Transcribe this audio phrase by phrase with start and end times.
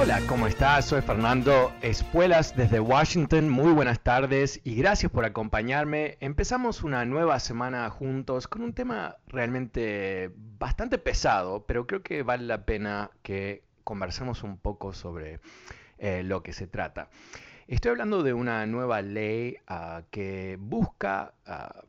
[0.00, 0.84] Hola, ¿cómo estás?
[0.84, 3.48] Soy Fernando Espuelas desde Washington.
[3.48, 6.18] Muy buenas tardes y gracias por acompañarme.
[6.20, 12.44] Empezamos una nueva semana juntos con un tema realmente bastante pesado, pero creo que vale
[12.44, 15.40] la pena que conversemos un poco sobre
[15.98, 17.08] eh, lo que se trata.
[17.66, 21.86] Estoy hablando de una nueva ley uh, que busca uh,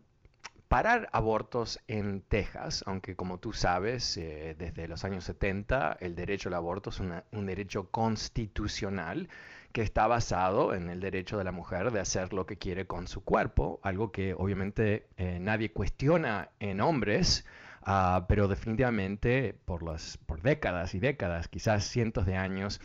[0.70, 6.50] parar abortos en Texas, aunque como tú sabes, eh, desde los años 70 el derecho
[6.50, 9.28] al aborto es un derecho constitucional
[9.72, 13.08] que está basado en el derecho de la mujer de hacer lo que quiere con
[13.08, 17.46] su cuerpo, algo que obviamente eh, nadie cuestiona en hombres,
[17.88, 22.80] uh, pero definitivamente por, las, por décadas y décadas, quizás cientos de años,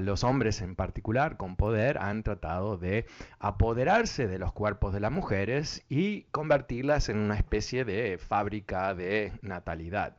[0.00, 3.06] los hombres en particular con poder han tratado de
[3.38, 9.32] apoderarse de los cuerpos de las mujeres y convertirlas en una especie de fábrica de
[9.42, 10.16] natalidad.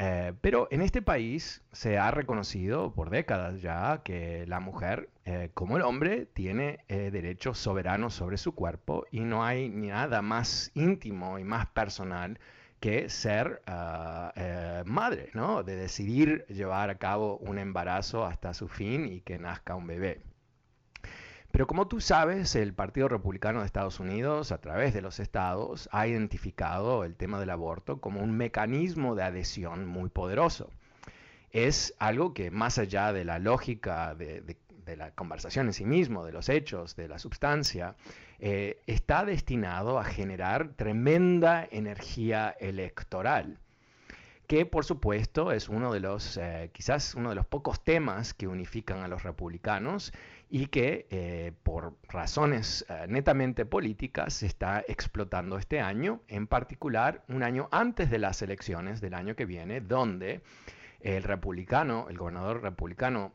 [0.00, 5.50] Eh, pero en este país se ha reconocido por décadas ya que la mujer, eh,
[5.54, 10.70] como el hombre, tiene eh, derechos soberanos sobre su cuerpo y no hay nada más
[10.74, 12.38] íntimo y más personal
[12.80, 15.62] que ser uh, eh, madre, ¿no?
[15.62, 20.22] De decidir llevar a cabo un embarazo hasta su fin y que nazca un bebé.
[21.50, 25.88] Pero como tú sabes, el Partido Republicano de Estados Unidos, a través de los estados,
[25.92, 30.70] ha identificado el tema del aborto como un mecanismo de adhesión muy poderoso.
[31.50, 34.58] Es algo que más allá de la lógica de
[34.88, 37.94] de la conversación en sí mismo, de los hechos, de la substancia,
[38.40, 43.58] eh, está destinado a generar tremenda energía electoral
[44.46, 48.48] que por supuesto es uno de los, eh, quizás uno de los pocos temas que
[48.48, 50.10] unifican a los republicanos
[50.48, 57.42] y que eh, por razones netamente políticas se está explotando este año, en particular un
[57.42, 60.40] año antes de las elecciones del año que viene, donde
[61.00, 63.34] el republicano, el gobernador republicano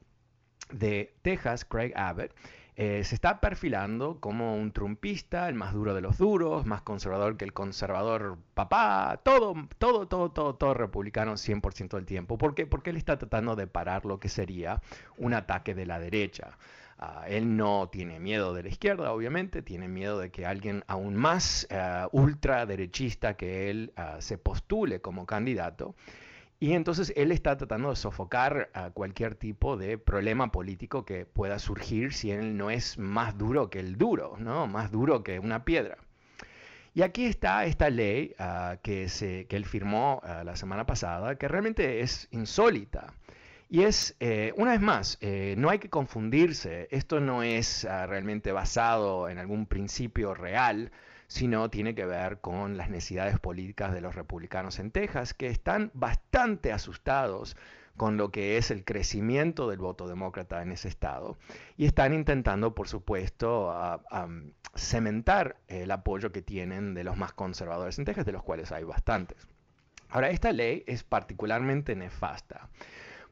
[0.71, 2.31] de Texas, Craig Abbott,
[2.75, 7.37] eh, se está perfilando como un trumpista, el más duro de los duros, más conservador
[7.37, 12.39] que el conservador papá, todo, todo, todo, todo, todo republicano 100% del tiempo.
[12.39, 12.65] ¿Por qué?
[12.65, 14.81] Porque él está tratando de parar lo que sería
[15.17, 16.57] un ataque de la derecha.
[16.99, 21.15] Uh, él no tiene miedo de la izquierda, obviamente, tiene miedo de que alguien aún
[21.15, 25.95] más uh, ultraderechista que él uh, se postule como candidato.
[26.63, 31.59] Y entonces él está tratando de sofocar a cualquier tipo de problema político que pueda
[31.59, 34.65] surgir si él no es más duro que el duro, ¿no?
[34.65, 35.97] Más duro que una piedra.
[36.93, 41.35] Y aquí está esta ley uh, que, se, que, él firmó uh, la semana pasada,
[41.35, 43.13] que realmente es insólita.
[43.69, 48.07] Y es, eh, una vez más, eh, no hay que confundirse, esto no es uh,
[48.07, 50.93] realmente basado en algún principio real,
[51.33, 55.89] sino tiene que ver con las necesidades políticas de los republicanos en Texas, que están
[55.95, 57.57] bastante asustados
[57.97, 61.37] con lo que es el crecimiento del voto demócrata en ese estado
[61.75, 64.27] y están intentando, por supuesto, a, a
[64.75, 68.83] cementar el apoyo que tienen de los más conservadores en Texas, de los cuales hay
[68.83, 69.47] bastantes.
[70.09, 72.69] Ahora, esta ley es particularmente nefasta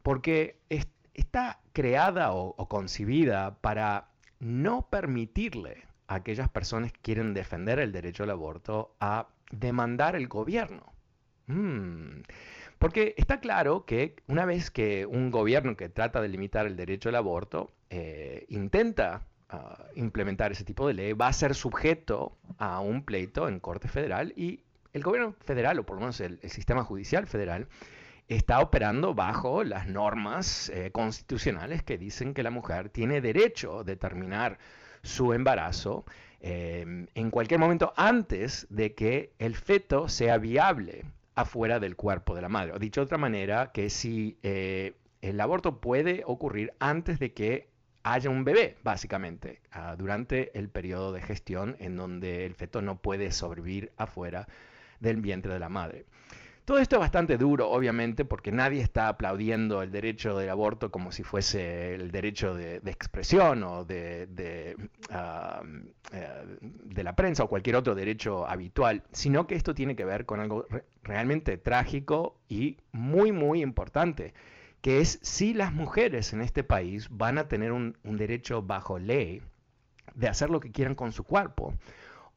[0.01, 4.09] porque es, está creada o, concebida para
[4.39, 5.83] no permitirle
[6.15, 10.93] aquellas personas que quieren defender el derecho al aborto a demandar el gobierno.
[11.47, 12.21] Mm.
[12.79, 17.09] Porque está claro que una vez que un gobierno que trata de limitar el derecho
[17.09, 19.27] al aborto eh, intenta
[19.95, 24.33] implementar ese tipo de ley va a ser sujeto a un pleito en Corte Federal
[24.35, 24.61] y
[24.93, 27.67] el gobierno federal, o por lo menos el, sistema judicial federal,
[28.27, 33.83] está operando bajo las normas eh, constitucionales que dicen que la mujer tiene derecho a
[33.83, 34.57] determinar
[35.03, 36.05] su embarazo
[36.41, 41.05] eh, en cualquier momento antes de que el feto sea viable
[41.35, 42.73] afuera del cuerpo de la madre.
[42.73, 47.69] O dicho de otra manera, que si eh, el aborto puede ocurrir antes de que
[48.03, 52.97] haya un bebé, básicamente, ah, durante el periodo de gestión en donde el feto no
[52.97, 54.47] puede sobrevivir afuera
[54.99, 56.05] del vientre de la madre.
[56.65, 61.11] Todo esto es bastante duro, obviamente, porque nadie está aplaudiendo el derecho del aborto como
[61.11, 64.77] si fuese el derecho de, expresión o de,
[65.09, 65.63] ah,
[66.13, 70.25] eh, de, la prensa o cualquier otro derecho habitual, sino que esto tiene que ver
[70.25, 70.67] con algo
[71.03, 74.33] realmente trágico y muy, muy importante,
[74.81, 79.41] que es si las mujeres en este país van a tener un, derecho bajo ley
[80.13, 81.73] de hacer lo que quieran con su cuerpo,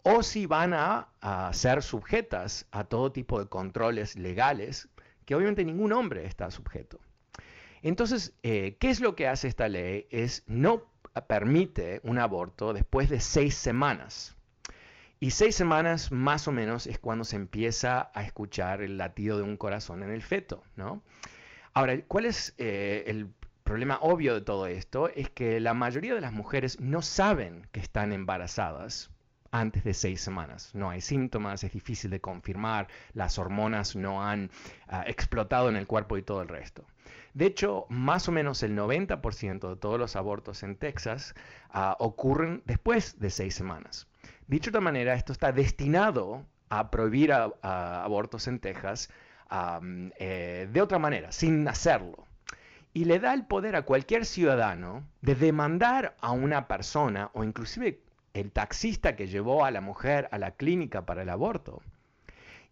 [0.05, 1.09] o si van a,
[1.53, 4.89] ser sujetas a todo tipo de controles legales
[5.25, 7.01] que obviamente ningún hombre está sujeto.
[7.83, 10.06] Entonces, eh, ¿qué es lo que hace esta ley?
[10.11, 10.85] Es no
[11.27, 14.37] permite un aborto después de seis semanas.
[15.21, 19.45] Y seis semanas más o menos es cuando se empieza a escuchar el latido de
[19.45, 21.03] un corazón en el feto, ¿no?
[21.73, 23.29] Ahora, ¿cuál es eh, el
[23.62, 25.09] problema obvio de todo esto?
[25.09, 29.14] Es que la mayoría de las mujeres no saben que están embarazadas
[29.55, 30.71] antes de seis semanas.
[30.75, 34.51] No hay síntomas, es difícil de confirmar, las hormonas no han
[34.89, 36.85] ah, explotado en el cuerpo y todo el resto.
[37.35, 41.37] De hecho, más o menos el 90% de todos los abortos en Texas
[41.71, 44.09] ah, ocurren después de seis semanas.
[44.49, 49.09] Dicho de otra manera, esto está destinado a prohibir abortos en Texas
[50.19, 52.27] eh, de otra manera, sin hacerlo.
[52.93, 58.01] Y le da el poder a cualquier ciudadano de demandar a una persona o inclusive
[58.35, 61.81] el taxista que llevó a la mujer a la clínica para el aborto.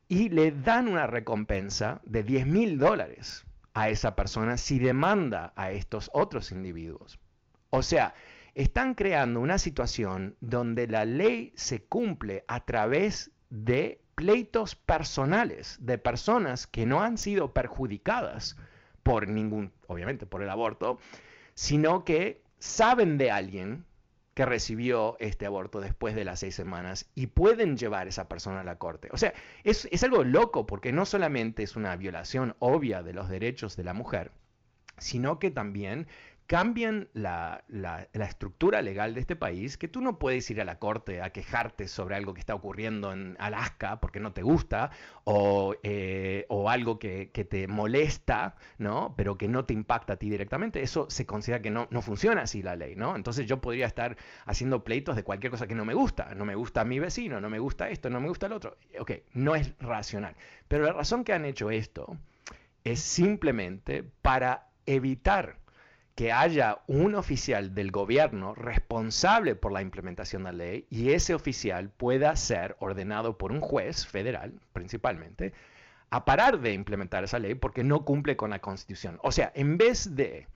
[0.08, 5.70] Y le dan una recompensa de 10 mil dólares a esa persona si demanda a
[5.70, 7.18] estos otros individuos.
[7.70, 8.14] O sea,
[8.54, 15.96] están creando una situación donde la ley se cumple a través de pleitos personales de
[15.96, 18.56] personas que no han sido perjudicadas
[19.02, 20.98] por ningún, obviamente por el aborto,
[21.54, 23.86] sino que saben de alguien
[24.34, 28.60] que recibió este aborto después de las seis semanas y pueden llevar a esa persona
[28.60, 29.08] a la corte.
[29.12, 29.34] O sea,
[29.64, 33.84] es, es algo loco porque no solamente es una violación obvia de los derechos de
[33.84, 34.30] la mujer,
[34.98, 36.06] sino que también
[36.46, 37.64] cambian la,
[38.12, 41.88] estructura legal de este país, que tú no puedes ir a la corte a quejarte
[41.88, 44.90] sobre algo que está ocurriendo en Alaska porque no te gusta,
[45.24, 49.14] o, eh, algo que, te molesta, ¿no?
[49.16, 52.42] pero que no te impacta a ti directamente, eso se considera que no, no funciona
[52.42, 52.96] así la ley.
[52.96, 53.16] ¿no?
[53.16, 54.16] Entonces yo podría estar
[54.46, 57.50] haciendo pleitos de cualquier cosa que no me gusta, no me gusta mi vecino, no
[57.50, 58.76] me gusta esto, no me gusta el otro.
[58.98, 60.34] Ok, no es racional.
[60.68, 62.16] Pero la razón que han hecho esto
[62.84, 65.61] es simplemente para evitar
[66.14, 71.34] que haya un oficial del gobierno responsable por la implementación de la ley y ese
[71.34, 75.52] oficial pueda ser ordenado por un juez federal, principalmente,
[76.10, 79.18] a parar de implementar esa ley porque no cumple con la constitución.
[79.22, 80.46] O sea, en vez de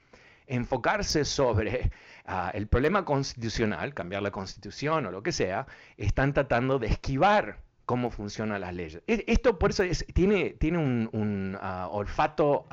[0.47, 1.91] enfocarse sobre
[2.27, 5.67] ah, el problema constitucional, cambiar la constitución o lo que sea,
[5.97, 9.03] están tratando de esquivar cómo funcionan las leyes.
[9.07, 12.67] E, esto por eso tiene, tiene un, ah, olfato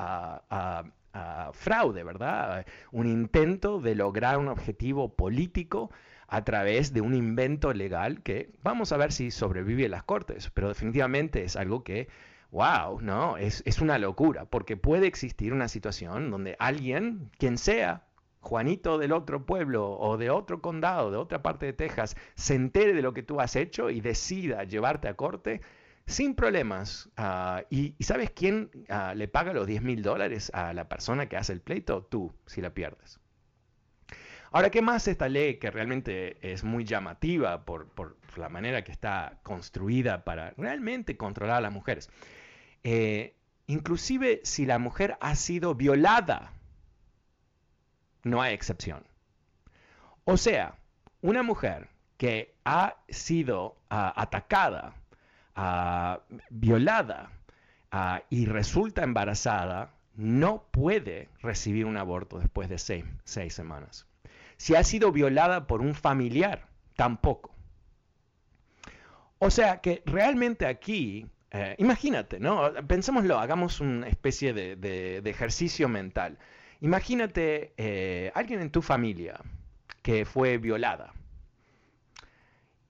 [1.52, 2.66] fraude, ¿verdad?
[2.92, 5.90] Un intento de lograr un objetivo político
[6.26, 10.68] a través de un invento legal que vamos a ver si sobrevive las cortes, pero
[10.68, 12.08] definitivamente es algo que,
[12.50, 13.36] wow, ¿no?
[13.36, 18.04] Es, es una locura, porque puede existir una situación donde alguien, quien sea,
[18.40, 22.92] Juanito del otro pueblo o de otro condado, de otra parte de Texas, se entere
[22.92, 25.62] de lo que tú has hecho y decida llevarte a corte,
[26.06, 27.08] sin problemas.
[27.16, 31.36] Ah, y, sabes quién ah, le paga los 10 mil dólares a la persona que
[31.36, 32.02] hace el pleito?
[32.02, 33.20] Tú, si la pierdes.
[34.50, 39.40] Ahora, ¿qué más esta ley que realmente es muy llamativa por, la manera que está
[39.42, 42.08] construida para realmente controlar a las mujeres?
[42.84, 43.34] Eh,
[43.66, 46.52] inclusive si la mujer ha sido violada,
[48.22, 49.04] no hay excepción.
[50.24, 50.78] O sea,
[51.20, 54.94] una mujer que ha sido ah, atacada
[56.50, 57.30] violada
[58.30, 64.06] y resulta embarazada, no puede recibir un aborto después de seis, semanas.
[64.56, 67.52] Si ha sido violada por un familiar, tampoco.
[69.38, 72.72] O sea que realmente aquí, eh, imagínate, ¿no?
[72.86, 76.38] Pensémoslo, hagamos una especie de, ejercicio mental.
[76.80, 79.40] Imagínate eh, alguien en tu familia
[80.02, 81.12] que fue violada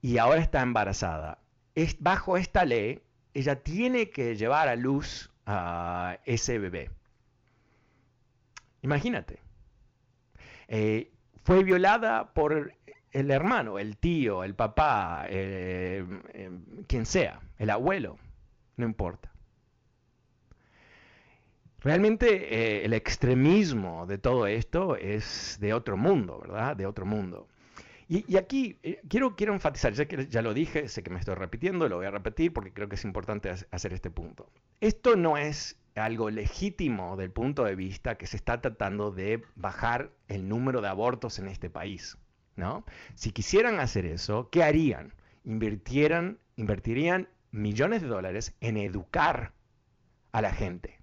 [0.03, 1.39] y ahora está embarazada.
[1.75, 3.03] Es, bajo esta ley,
[3.35, 6.91] ella tiene que llevar a luz a ese bebé.
[8.83, 9.41] Imagínate.
[10.69, 11.11] Eh,
[11.43, 12.73] fue violada por
[13.13, 16.51] el hermano, el tío, el papá, eh, eh,
[16.87, 18.19] quien sea, el abuelo,
[18.77, 19.31] no importa.
[21.81, 26.77] Realmente el extremismo de todo esto es de otro mundo, ¿verdad?
[26.77, 27.47] De otro mundo.
[28.15, 28.79] Y, aquí
[29.09, 32.07] quiero, quiero enfatizar, ya que ya lo dije, sé que me estoy repitiendo, lo voy
[32.07, 34.49] a repetir porque creo que es importante hacer este punto.
[34.81, 40.13] Esto no es algo legítimo del punto de vista que se está tratando de bajar
[40.29, 42.17] el número de abortos en este país.
[42.55, 42.85] ¿no?
[43.17, 45.13] Si quisieran hacer eso, ¿qué harían?
[45.45, 49.53] Invertirían millones de dólares en educar
[50.31, 51.01] a la gente.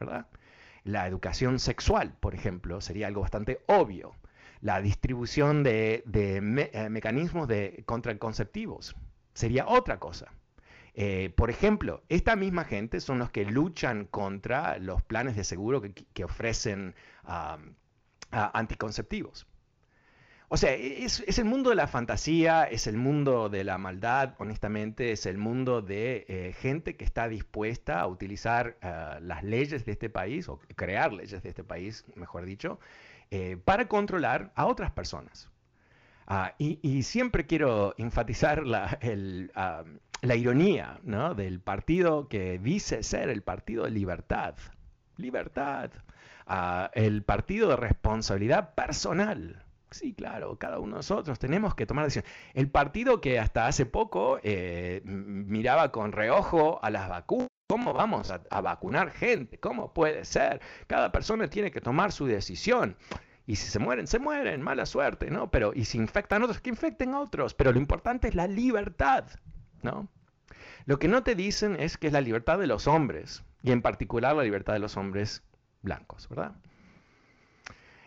[0.00, 0.26] ¿verdad?
[0.82, 4.16] La educación sexual, por ejemplo, sería algo bastante obvio.
[4.60, 6.40] La distribución de, eh,
[6.90, 8.96] mecanismos de contraconceptivos
[9.32, 10.32] sería otra cosa.
[10.94, 15.80] Eh, por ejemplo, esta misma gente son los que luchan contra los planes de seguro
[15.80, 16.96] que, ofrecen
[18.30, 19.46] anticonceptivos.
[20.50, 24.34] O sea, e, es, el mundo de la fantasía, es el mundo de la maldad,
[24.38, 28.76] honestamente, es el mundo de eh, gente que está dispuesta a utilizar
[29.20, 32.80] las leyes de este país, o crear leyes de este país, mejor dicho,
[33.30, 35.50] eh, para controlar a otras personas.
[36.26, 38.98] Ah, y, siempre quiero enfatizar la,
[39.54, 39.84] ah,
[40.36, 41.00] ironía
[41.34, 44.54] del partido que dice ser el partido de libertad.
[45.16, 45.90] Libertad.
[46.46, 49.64] Ah, el partido de responsabilidad personal.
[49.90, 52.30] Sí, claro, cada uno de nosotros tenemos que tomar decisiones.
[52.52, 57.47] El partido que hasta hace poco eh, miraba con reojo a las vacunas.
[57.68, 59.60] ¿Cómo vamos a, vacunar gente?
[59.60, 60.62] ¿Cómo puede ser?
[60.86, 62.96] Cada persona tiene que tomar su decisión.
[63.46, 65.50] Y si se mueren, se mueren, mala suerte, ¿no?
[65.50, 67.52] Pero, y si infectan otros, que infecten a otros.
[67.52, 69.26] Pero lo importante es la libertad,
[69.82, 70.08] ¿no?
[70.86, 73.82] Lo que no te dicen es que es la libertad de los hombres, y en
[73.82, 75.42] particular la libertad de los hombres
[75.82, 76.54] blancos, ¿verdad?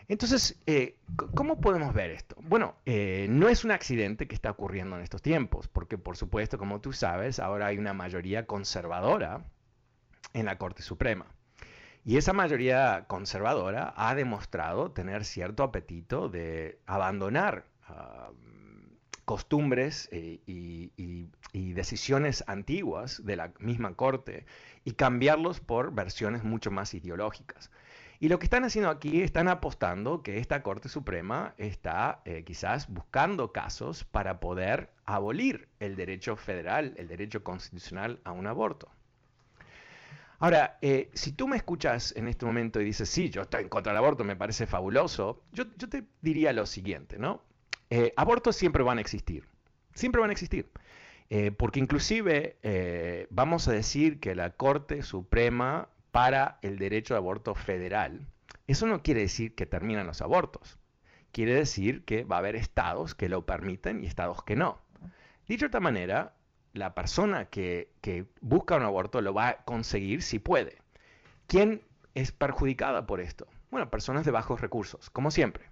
[0.07, 0.97] Entonces, eh,
[1.35, 2.35] ¿cómo podemos ver esto?
[2.41, 6.57] Bueno, eh, no es un accidente que está ocurriendo en estos tiempos, porque por supuesto,
[6.57, 9.45] como tú sabes, ahora hay una mayoría conservadora
[10.33, 11.25] en la Corte Suprema.
[12.03, 17.65] Y esa mayoría conservadora ha demostrado tener cierto apetito de abandonar
[19.25, 20.91] costumbres eh, y,
[21.73, 24.45] decisiones antiguas de la misma corte
[24.83, 27.71] y cambiarlos por versiones mucho más ideológicas.
[28.21, 32.87] Y lo que están haciendo aquí, están apostando que esta Corte Suprema está eh, quizás
[32.87, 38.91] buscando casos para poder abolir el derecho federal, el derecho constitucional a un aborto.
[40.37, 43.69] Ahora, eh, si tú me escuchas en este momento y dices, sí, yo estoy en
[43.69, 47.41] contra del aborto, me parece fabuloso, yo, te diría lo siguiente, ¿no?
[47.89, 49.47] Eh, abortos siempre van a existir,
[49.95, 50.69] siempre van a existir.
[51.57, 52.57] Porque inclusive
[53.29, 58.27] vamos a decir que la Corte Suprema para el derecho de aborto federal,
[58.67, 60.77] eso no quiere decir que terminan los abortos.
[61.31, 64.79] Quiere decir que va a haber estados que lo permiten y estados que no.
[65.47, 66.33] Dicho de otra manera,
[66.73, 67.89] la persona que,
[68.41, 70.77] busca un aborto lo va a conseguir si puede.
[71.47, 71.81] ¿Quién
[72.13, 73.47] es perjudicada por esto?
[73.69, 75.69] Bueno, personas de bajos recursos, como siempre.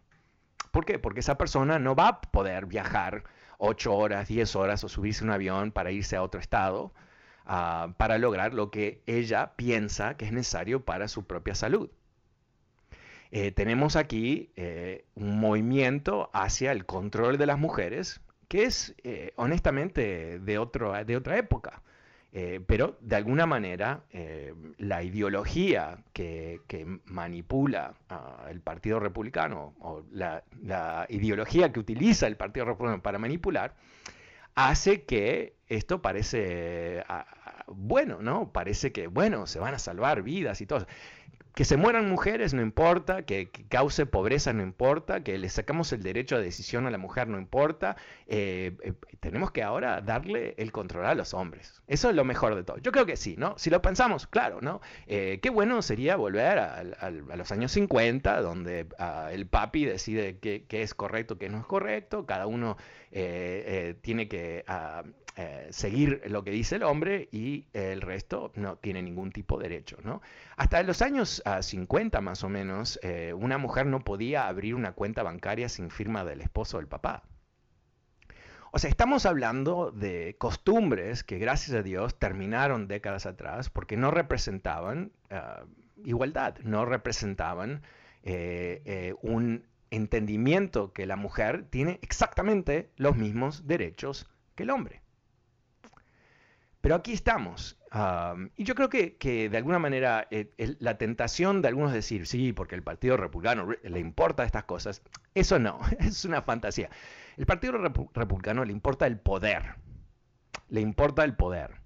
[0.72, 1.00] ¿Por qué?
[1.00, 3.24] Porque esa persona no va a poder viajar
[3.58, 6.94] 8 horas, 10 horas o subirse un avión para irse a otro estado
[7.50, 11.90] ah, para lograr lo que ella piensa que es necesario para su propia salud.
[13.32, 19.34] Eh, tenemos aquí eh, un movimiento hacia el control de las mujeres que es eh,
[19.36, 21.84] honestamente de, otro, de otra época.
[22.68, 24.04] Pero de alguna manera
[24.78, 26.62] la ideología que,
[27.06, 27.96] manipula
[28.48, 30.44] el Partido Republicano o la,
[31.10, 33.74] ideología que utiliza el Partido Republicano para manipular
[34.54, 37.04] hace que esto parece
[37.72, 38.52] bueno, ¿no?
[38.52, 40.86] Parece que, bueno, se van a salvar vidas y todo.
[41.56, 46.02] Que se mueran mujeres no importa, que, cause pobreza no importa, que le sacamos el
[46.02, 47.98] derecho a decisión a la mujer no importa.
[48.28, 51.82] Eh, eh, tenemos que ahora darle el control a los hombres.
[51.88, 52.78] Eso es lo mejor de todo.
[52.78, 53.58] Yo creo que sí, ¿no?
[53.58, 54.80] Si lo pensamos, claro, ¿no?
[55.08, 56.84] Eh, qué bueno sería volver a,
[57.36, 62.26] los años 50, donde ah, el papi decide qué, es correcto, qué no es correcto,
[62.26, 62.78] cada uno
[63.12, 65.04] tiene que ah,
[65.42, 69.70] eh, seguir lo que dice el hombre y el resto no tiene ningún tipo de
[69.70, 69.96] derecho.
[70.04, 70.22] ¿no?
[70.58, 74.92] Hasta los años 50 ah, más o menos, eh, una mujer no podía abrir una
[74.92, 77.24] cuenta bancaria sin firma del esposo o del papá.
[78.72, 84.12] O sea, estamos hablando de costumbres que gracias a Dios terminaron décadas atrás porque no
[84.12, 85.64] representaban ah,
[86.04, 87.82] igualdad, no representaban
[88.24, 95.02] eh, un entendimiento que la mujer tiene exactamente los mismos derechos que el hombre.
[96.82, 97.78] Pero aquí estamos.
[98.56, 102.76] y yo creo que, de alguna manera eh, la tentación de algunos decir, sí, porque
[102.76, 105.02] el Partido Republicano le importa estas cosas,
[105.36, 106.90] eso no, es una fantasía.
[107.38, 107.74] El Partido
[108.14, 109.76] Republicano le importa el poder,
[110.70, 111.80] le importa el poder.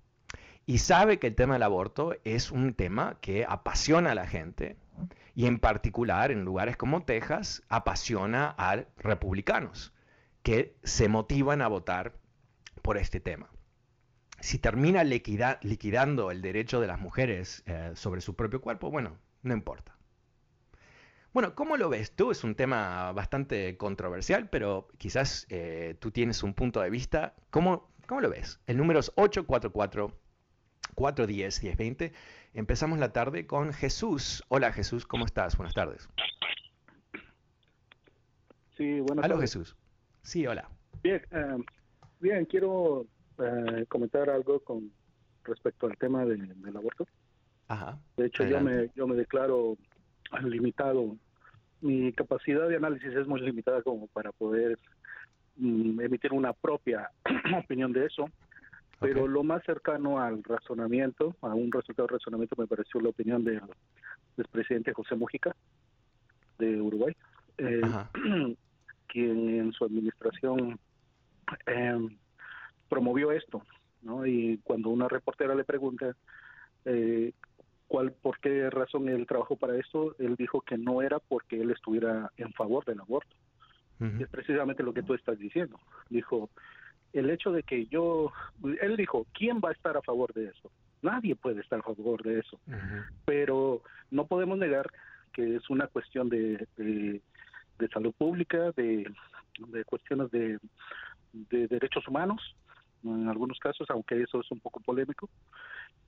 [0.66, 4.78] Y sabe que el tema del aborto es un tema que apasiona a la gente
[5.36, 9.92] y en particular en lugares como Texas apasiona a republicanos
[10.42, 12.14] que se motivan a votar
[12.82, 13.53] por este tema
[14.44, 19.54] si termina liquidando el derecho de las mujeres eh, sobre su propio cuerpo, bueno, no
[19.54, 19.96] importa.
[21.32, 22.30] Bueno, ¿cómo lo ves tú?
[22.30, 27.36] Es un tema bastante controversial, pero quizás eh, tú tienes un punto de vista.
[27.52, 28.60] ¿Cómo, ¿Cómo lo ves?
[28.68, 32.12] El número es 844-410-1020.
[32.54, 34.44] Empezamos la tarde con Jesús.
[34.50, 35.56] Hola Jesús, ¿cómo estás?
[35.56, 36.10] Buenas tardes.
[38.76, 39.78] Sí, buenas Hola Jesús.
[40.22, 40.70] Sí, hola.
[41.02, 41.64] Bien, eh,
[42.20, 43.08] bien, quiero
[43.40, 44.92] eh, comentar algo con
[45.44, 47.08] respecto al tema del aborto.
[48.18, 49.78] de hecho, yo me, yo me declaro
[50.42, 51.16] limitado.
[51.82, 54.80] Mi capacidad de análisis es muy limitada como para poder
[55.58, 57.10] mm, emitir una propia
[57.58, 58.30] opinión de eso.
[59.00, 63.44] Pero lo más cercano al razonamiento, a un resultado de razonamiento, me pareció la opinión
[63.44, 63.62] del,
[64.50, 65.54] presidente José Mujica
[66.58, 67.14] de Uruguay,
[67.58, 67.82] eh,
[69.08, 70.80] quien en su administración
[71.66, 72.18] eh,
[72.94, 73.64] promovió esto,
[74.04, 74.24] ¿no?
[74.28, 76.16] Y cuando una reportera le pregunta
[76.86, 77.34] eh,
[77.88, 81.72] cuál, por qué razón él trabajó para esto, él dijo que no era porque él
[81.72, 83.36] estuviera en favor del aborto.
[84.20, 85.80] Es precisamente lo que tú estás diciendo.
[86.10, 86.50] Dijo,
[87.14, 88.34] el hecho de que yo,
[88.82, 90.70] él dijo, ¿quién va a estar a favor de eso?
[91.02, 92.60] Nadie puede estar a favor de eso.
[93.24, 93.82] Pero
[94.12, 94.88] no podemos negar
[95.32, 97.22] que es una cuestión de, de,
[97.94, 99.10] salud pública, de,
[99.70, 100.60] de cuestiones de,
[101.32, 102.42] de derechos humanos,
[103.04, 105.30] en algunos casos, aunque eso es un poco polémico.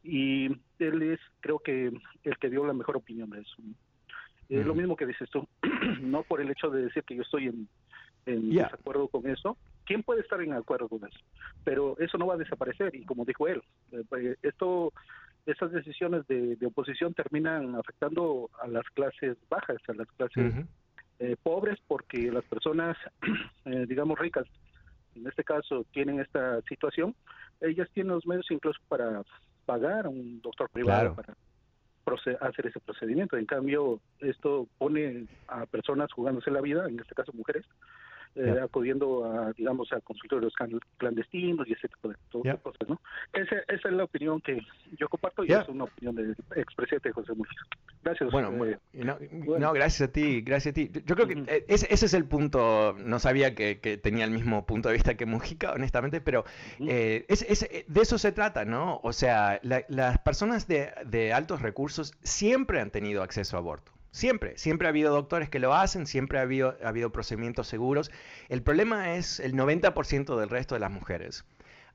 [0.04, 0.48] Y
[0.80, 1.92] él es, creo que,
[2.24, 3.56] el que dio la mejor opinión de eso.
[4.48, 5.48] Es lo mismo que dices tú,
[6.02, 7.68] no por el hecho de decir que yo estoy en,
[8.26, 9.58] en desacuerdo con eso.
[9.86, 11.20] ¿Quién puede estar en acuerdo con eso?
[11.64, 14.94] Pero eso no va a desaparecer y como dijo él, eh, pues, esto
[15.46, 20.54] esas decisiones de, oposición terminan afectando a las clases bajas, a las clases
[21.20, 22.98] eh, pobres, porque las personas,
[23.66, 24.48] eh, digamos, ricas
[25.16, 27.16] en este caso tienen esta situación,
[27.62, 29.24] ellas tienen los medios incluso para
[29.66, 31.36] pagar a un doctor privado para
[32.42, 33.36] hacer ese procedimiento.
[33.36, 37.66] En cambio, esto pone a personas jugándose la vida, en este caso mujeres,
[38.36, 40.54] eh, acudiendo a, digamos, a consultorios
[40.98, 43.00] clandestinos y ese tipo de, cosas, ¿no?
[43.34, 44.62] Esa, esa, es la opinión que
[44.98, 47.64] yo comparto y es una opinión del expresidente José Mujica.
[48.04, 48.32] Gracias.
[48.32, 50.92] Bueno, eh, no, gracias a ti, gracias a ti.
[51.06, 54.32] Yo creo que e, ese, ese, es el punto, no sabía que, que, tenía el
[54.32, 56.44] mismo punto de vista que Mujica, honestamente, pero
[56.80, 59.00] eh, es, es, de eso se trata, ¿no?
[59.04, 63.95] O sea, las personas de, de altos recursos siempre han tenido acceso a aborto.
[64.16, 68.12] Siempre, siempre ha habido doctores que lo hacen, siempre ha habido, ha habido procedimientos seguros.
[68.48, 71.44] El problema es el 90% del resto de las mujeres.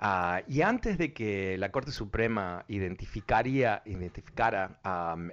[0.02, 4.80] Ah, y antes de que la Corte Suprema identificaría, identificara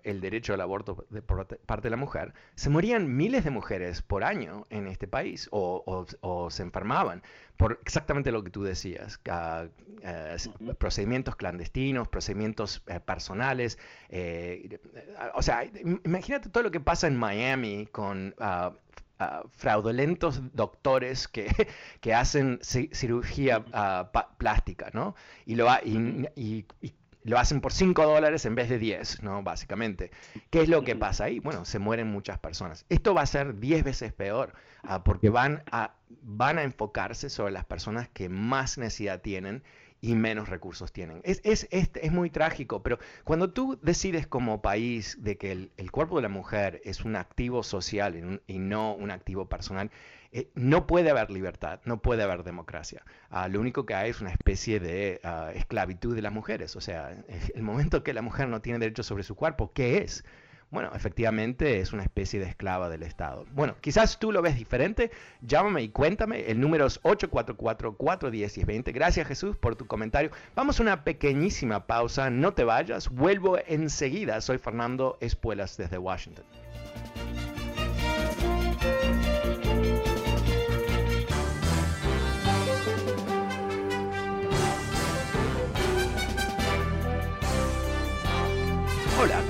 [0.03, 4.01] el derecho al aborto de, por parte de la mujer, se morían miles de mujeres
[4.01, 7.23] por año en este país o, se enfermaban
[7.56, 9.67] por exactamente lo que tú decías, ah,
[10.03, 10.36] eh,
[10.77, 13.80] procedimientos clandestinos, procedimientos eh, personales.
[14.10, 14.80] Eh,
[15.34, 15.63] o sea,
[16.03, 18.36] imagínate todo lo que pasa en Miami con
[19.19, 21.47] ah, fraudulentos doctores que,
[22.01, 25.15] que hacen cirugía ah, plástica, ¿no?
[25.45, 26.65] Y lo, y,
[27.23, 29.43] lo hacen por 5 dólares en vez de 10, ¿no?
[29.43, 30.12] Básicamente.
[30.49, 31.39] ¿Qué es lo que pasa ahí?
[31.39, 32.86] Bueno, se mueren muchas personas.
[32.88, 34.53] Esto va a ser 10 veces peor,
[34.84, 39.63] ah, porque van a, van a enfocarse sobre las personas que más necesidad tienen
[40.02, 41.22] y menos recursos tienen.
[41.24, 46.18] Es, es, es, muy trágico, pero cuando tú decides como país de que el, cuerpo
[46.18, 49.92] de la mujer es un activo social y, no un activo personal,
[50.32, 53.04] eh, no puede haber libertad, no puede haber democracia.
[53.30, 56.76] Ah, lo único que hay es una especie de ah, esclavitud de las mujeres.
[56.76, 57.18] O sea,
[57.56, 60.24] el momento que la mujer no tiene derecho sobre su cuerpo, ¿qué es?
[60.69, 63.45] Bueno, efectivamente es una especie de esclava del Estado.
[63.53, 68.93] Bueno, quizás tú lo ves diferente, llámame y cuéntame, el número es 844-410-1020.
[68.93, 70.32] Gracias Jesús por tu comentario.
[70.56, 76.45] Vamos a una pequeñísima pausa, no te vayas, vuelvo enseguida, soy Fernando Espuelas desde Washington.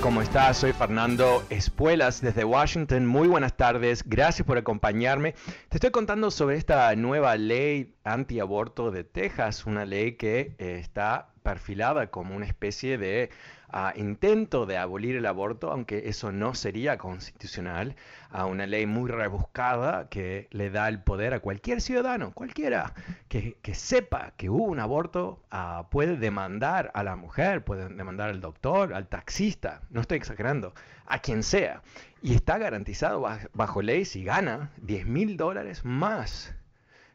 [0.00, 0.58] ¿Cómo estás?
[0.58, 3.06] Soy Fernando Espuelas desde Washington.
[3.06, 5.34] Muy buenas tardes, gracias por acompañarme.
[5.68, 11.30] Te estoy contando sobre esta nueva ley antiaborto de Texas, una ley que eh, está
[11.42, 13.30] perfilada como una especie de
[13.70, 17.96] ah, intento de abolir el aborto, aunque eso no sería constitucional,
[18.30, 22.94] a una ley muy rebuscada que le da el poder a cualquier ciudadano, cualquiera
[23.28, 28.40] que, sepa que hubo un aborto, ah, puede demandar a la mujer, puede demandar al
[28.40, 30.74] doctor, al taxista, no estoy exagerando,
[31.06, 31.82] a quien sea.
[32.20, 36.54] Y está garantizado bajo, ley si gana 10 mil dólares más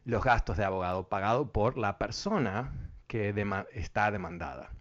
[0.05, 2.71] los gastos de abogado pagado por la persona
[3.07, 3.33] que
[3.73, 4.71] está demandada.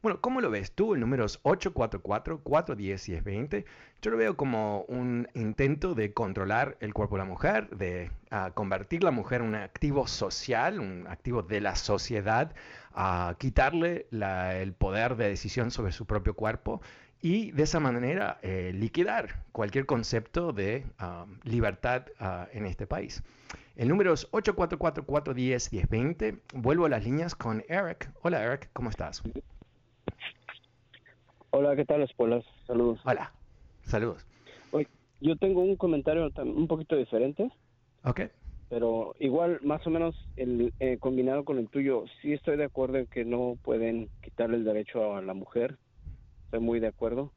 [0.00, 0.94] Bueno, ¿cómo lo ves tú?
[0.94, 3.64] El número es 844-410-1020.
[4.00, 8.52] Yo lo veo como un intento de controlar el cuerpo de la mujer, de uh,
[8.54, 12.54] convertir la mujer en un activo social, un activo de la sociedad,
[12.94, 16.80] a quitarle el poder de decisión sobre su propio cuerpo
[17.20, 23.24] y de esa manera eh, liquidar cualquier concepto de ah, libertad uh, en este país.
[23.74, 26.38] El número es 844-410-1020.
[26.54, 28.12] Vuelvo a las líneas con Eric.
[28.22, 29.24] Hola Eric, ¿cómo estás?
[31.60, 32.44] Hola, ¿qué tal, Espolas?
[32.68, 33.00] Saludos.
[33.04, 33.32] Hola,
[33.82, 34.24] saludos.
[35.20, 37.50] yo tengo un comentario un poquito diferente.
[38.04, 38.20] Ok.
[38.68, 42.98] Pero igual, más o menos, el, eh, combinado con el tuyo, sí estoy de acuerdo
[42.98, 45.78] en que no pueden quitarle el derecho a la mujer.
[46.44, 47.32] Estoy muy de acuerdo.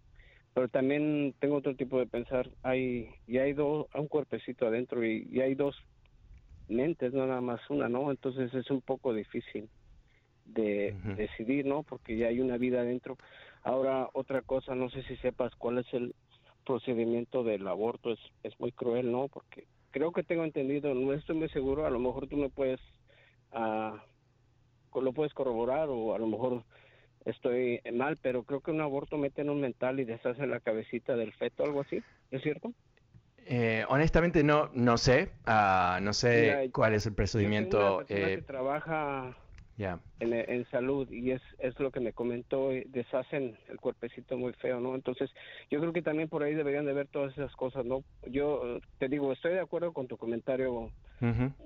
[0.53, 2.47] Pero también tengo otro tipo de pensar.
[2.61, 5.75] Hay, y hay dos, un cuerpecito adentro y, y hay dos
[6.67, 8.11] mentes, no nada más una, ¿no?
[8.11, 9.67] Entonces es un poco difícil
[10.45, 11.81] de decidir, ¿no?
[11.81, 13.17] Porque ya hay una vida adentro.
[13.63, 16.15] Ahora, otra cosa, no sé si sepas cuál es el
[16.65, 19.27] procedimiento del aborto, es, es muy cruel, ¿no?
[19.27, 22.79] Porque creo que tengo entendido, no estoy muy seguro, a lo mejor tú me puedes,
[23.51, 24.03] ah,
[24.93, 26.63] lo puedes corroborar o a lo mejor
[27.25, 31.15] estoy mal, pero creo que un aborto mete en un mental y deshace la cabecita
[31.15, 32.73] del feto, algo así, ¿es cierto?
[33.45, 38.01] Eh, honestamente no, no sé, uh, no sé cuál es el procedimiento.
[38.07, 39.35] Eh, que trabaja
[39.83, 44.79] en, en, salud y es, es lo que me comentó, deshacen el cuerpecito muy feo,
[44.79, 44.95] ¿no?
[44.95, 45.31] Entonces
[45.69, 48.03] yo creo que también por ahí deberían de ver todas esas cosas, ¿no?
[48.27, 50.91] Yo te digo, estoy de acuerdo con tu comentario,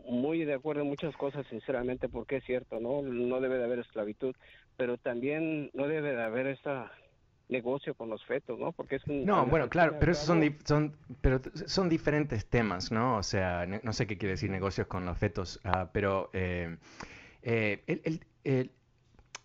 [0.09, 3.01] muy de acuerdo en muchas cosas, sinceramente, porque es cierto, ¿no?
[3.01, 4.35] No debe de haber esclavitud,
[4.77, 6.91] pero también no debe de haber esa
[7.49, 8.71] negocio con los fetos, ¿no?
[8.71, 13.17] Porque es un, No, bueno, claro, pero esos son, son, pero son diferentes temas, ¿no?
[13.17, 16.77] O sea, no sé qué quiere decir negocios con los fetos, uh, pero eh,
[17.45, 18.71] eh, el, el,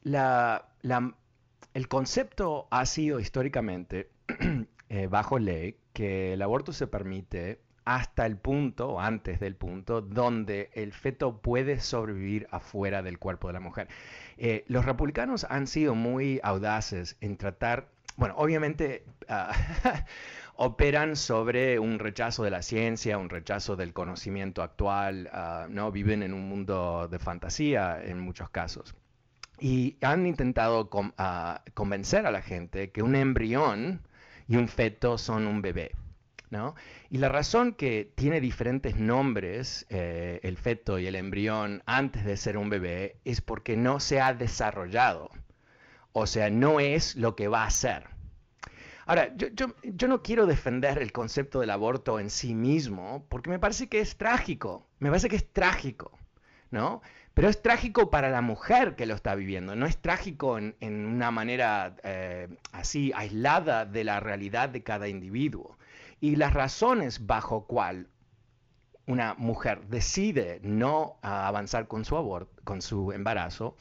[0.03, 1.15] la, la,
[1.75, 4.09] el, concepto ha sido históricamente,
[4.89, 10.71] eh, bajo ley, que el aborto se permite hasta el punto, antes del punto, donde
[10.73, 13.89] el feto puede sobrevivir afuera del cuerpo de la mujer.
[14.39, 19.53] Eh, los republicanos han sido muy audaces en tratar, bueno, obviamente ah,
[20.63, 25.91] operan sobre un rechazo de la ciencia, un rechazo del conocimiento actual, ah, ¿no?
[25.91, 28.95] Viven en un mundo de fantasía en muchos casos.
[29.59, 34.03] Y han intentado ah, convencer a la gente que un embrión
[34.49, 35.93] y un feto son un bebé.
[37.09, 42.37] Y la razón que tiene diferentes nombres eh, el feto y el embrión antes de
[42.37, 45.31] ser un bebé es porque no se ha desarrollado.
[46.13, 48.10] O sea, no es lo que va a ser.
[49.11, 49.49] Ahora, yo,
[49.83, 53.99] yo, no quiero defender el concepto del aborto en sí mismo, porque me parece que
[53.99, 56.17] es trágico, me parece que es trágico,
[56.71, 57.03] ¿no?
[57.35, 61.33] Pero es trágico para la mujer que lo está viviendo, no es trágico en, una
[61.33, 65.77] manera eh, así aislada de la realidad de cada individuo.
[66.21, 68.07] Y las razones bajo cual
[69.07, 73.77] una mujer decide no avanzar con su aborto, con su embarazo,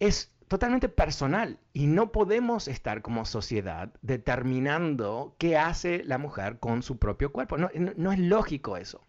[0.00, 6.82] es totalmente personal y no podemos estar como sociedad determinando qué hace la mujer con
[6.82, 7.56] su propio cuerpo.
[7.58, 9.06] No, es lógico eso.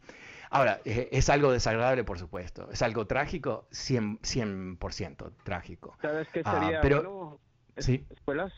[0.52, 2.69] Ahora, eh, es algo desagradable, por supuesto.
[2.71, 5.95] Es algo trágico, 100%, trágico.
[6.02, 7.39] ¿Sabes qué ah, sería pero,
[7.78, 8.06] ¿sí?
[8.10, 8.52] escuelas?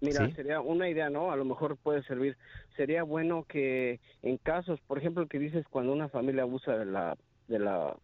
[0.00, 1.32] Mira, sería una idea, ¿no?
[1.32, 2.36] A lo mejor puede servir.
[2.76, 7.16] Sería bueno que en casos, por ejemplo, que dices cuando una familia abusa de la
[7.48, 7.96] de la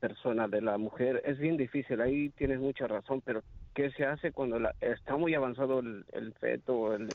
[0.00, 2.00] persona, de la mujer, es bien difícil.
[2.00, 3.42] Ahí tienes mucha razón, pero
[3.78, 7.08] ¿qué se hace cuando está muy avanzado el, feto o el,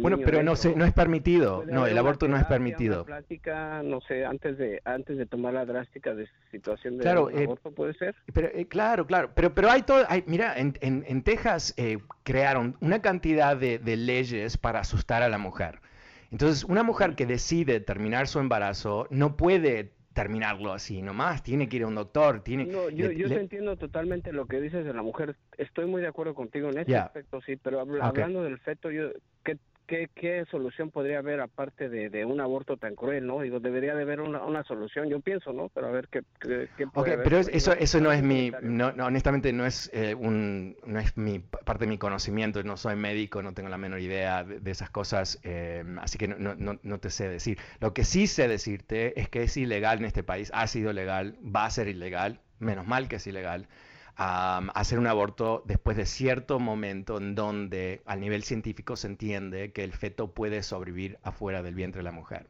[0.00, 1.64] bueno, pero no se, no es permitido.
[1.66, 3.06] No, el aborto no es permitido.
[3.06, 7.44] plática, no sé, antes de antes de tomar la drástica de situación de claro, eh,
[7.44, 8.14] aborto puede ser.
[8.34, 12.76] Pero eh, claro, claro, pero pero hay todo, hay, mira, en, en, Texas eh, crearon
[12.82, 15.80] una cantidad de, de leyes para asustar a la mujer.
[16.30, 21.76] Entonces, una mujer que decide terminar su embarazo no puede terminarlo así nomás, tiene que
[21.76, 25.02] ir a un doctor, tiene No, yo, yo entiendo totalmente lo que dices de la
[25.02, 29.10] mujer, estoy muy de acuerdo contigo en ese aspecto, sí, pero hablando del feto, yo,
[29.86, 33.40] ¿qué, ¿qué, ¿qué, solución podría haber aparte de, de, un aborto tan cruel, no?
[33.40, 35.68] Digo, debería de haber una, una solución, yo pienso, ¿no?
[35.68, 39.66] Pero a ver qué, qué, puede pero eso, eso no es mi, no, honestamente no
[39.66, 43.68] es eh, un, no es mi parte de mi conocimiento, no soy médico, no tengo
[43.68, 47.58] la menor idea de, esas cosas, eh, así que no, no, no te sé decir.
[47.80, 51.36] Lo que sí sé decirte es que es ilegal en este país, ha sido legal,
[51.44, 53.68] va a ser ilegal, menos mal que es ilegal
[54.16, 59.82] hacer un aborto después de cierto momento en donde al nivel científico se entiende que
[59.82, 62.46] el feto puede sobrevivir afuera del vientre de la mujer.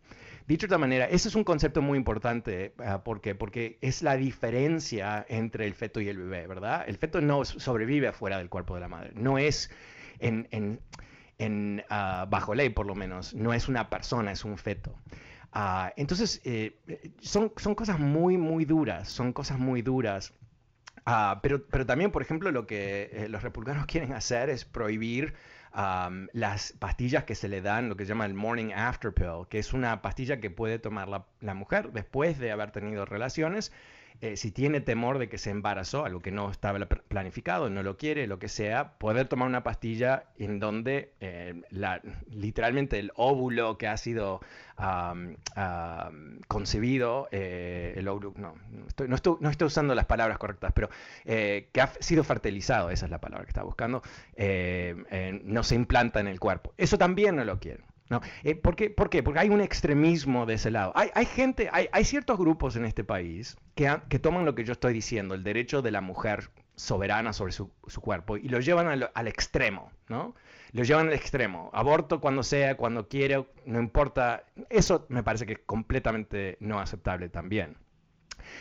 [0.47, 2.75] Dicho de otra manera, ese es un concepto muy importante.
[2.79, 3.35] Uh, ¿Por qué?
[3.35, 6.85] Porque es la diferencia entre el feto y el bebé, ¿verdad?
[6.87, 9.13] El feto no sobrevive afuera del cuerpo de la madre.
[9.15, 9.71] No es
[10.19, 10.81] en, en,
[11.39, 14.95] en uh, bajo ley, por lo menos, no es una persona, es un feto.
[15.55, 16.77] Uh, entonces, eh,
[17.21, 20.35] son, son cosas muy, muy duras, son cosas muy duras
[21.07, 25.35] Ah, pero, pero también, por ejemplo, lo que eh, los republicanos quieren hacer es prohibir
[26.33, 29.59] las pastillas que se le dan, lo que se llama el morning after pill, que
[29.59, 33.73] es una pastilla que puede tomar la, la mujer después de haber tenido relaciones
[34.21, 37.97] eh, si tiene temor de que se embarazó, algo que no estaba planificado, no lo
[37.97, 42.01] quiere, lo que sea, poder tomar una pastilla en donde eh, la,
[42.31, 44.41] literalmente el óvulo que ha sido
[46.49, 48.55] concebido, eh, el óvulo, no,
[48.89, 50.89] estoy, no, estoy, no, estoy, usando las palabras correctas, pero
[51.25, 54.03] que ha sido fertilizado, esa es la palabra que estaba buscando,
[55.45, 56.73] no se implanta en el cuerpo.
[56.77, 57.85] Eso también no lo quieren.
[58.09, 58.21] ¿No?
[58.63, 58.91] ¿por, qué?
[58.91, 60.93] Porque hay un extremismo de ese lado.
[60.95, 64.65] Hay, hay gente, hay, hay, ciertos grupos en este país que, que, toman lo que
[64.65, 68.89] yo estoy diciendo, el derecho de la mujer soberana sobre su, cuerpo, y lo llevan
[69.15, 70.35] al, extremo, ¿no?
[70.73, 71.71] Lo llevan al extremo.
[71.73, 74.45] Aborto cuando sea, cuando quiera, no importa.
[74.71, 77.77] Eso me parece que es completamente no aceptable también.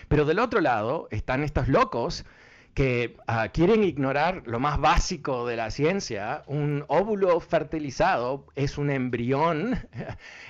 [0.07, 2.25] Pero del otro lado están estos locos
[2.73, 6.43] que ah, quieren ignorar lo más básico de la ciencia.
[6.47, 9.73] Un óvulo fertilizado es un embrión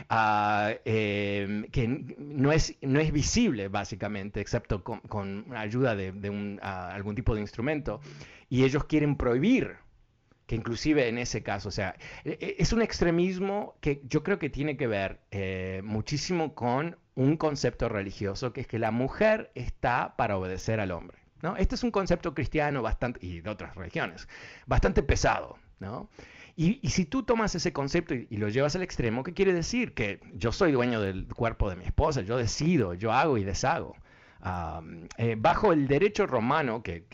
[0.10, 6.30] uh, eh, que no es, no es visible, básicamente, excepto con, con ayuda de, de
[6.30, 8.00] un, uh, algún tipo de instrumento.
[8.50, 9.78] Y ellos quieren prohibir
[10.46, 14.40] que inclusive en ese caso, o sea, e, e, es un extremismo que yo creo
[14.40, 19.52] que tiene que ver eh, muchísimo con un concepto religioso, que es que la mujer
[19.56, 21.23] está para obedecer al hombre.
[21.58, 24.28] Este es un concepto cristiano bastante, y de otras religiones,
[24.66, 26.10] bastante pesado, ¿no?
[26.56, 29.94] Y, si tú tomas ese concepto y, lo llevas al extremo, ¿qué quiere decir?
[29.94, 33.96] Que yo soy dueño del cuerpo de mi esposa, yo decido, yo hago y deshago.
[35.18, 37.06] Eh, bajo el derecho romano, que,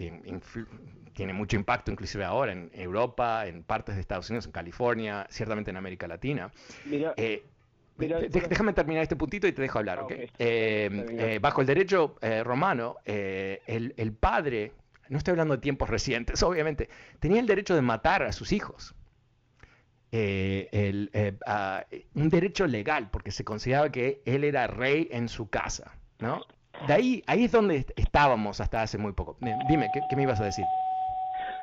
[1.13, 5.72] tiene mucho impacto inclusive ahora en Europa, en partes de Estados Unidos, en California, ciertamente
[5.72, 6.52] en América Latina,
[7.18, 7.46] eh,
[7.99, 10.12] déjame terminar este puntito y te dejo hablar, ¿ok?
[10.12, 14.73] Eh, eh, bajo el derecho eh, romano, el, padre,
[15.09, 18.95] no estoy hablando de tiempos recientes, obviamente, tenía el derecho de matar a sus hijos.
[20.12, 20.69] un
[22.29, 26.41] derecho legal, porque se consideraba que él era rey en su casa, ¿no?
[26.88, 29.38] De ahí, ahí es donde estábamos hasta hace muy poco.
[29.67, 30.65] Dime, ¿qué, qué me ibas a decir?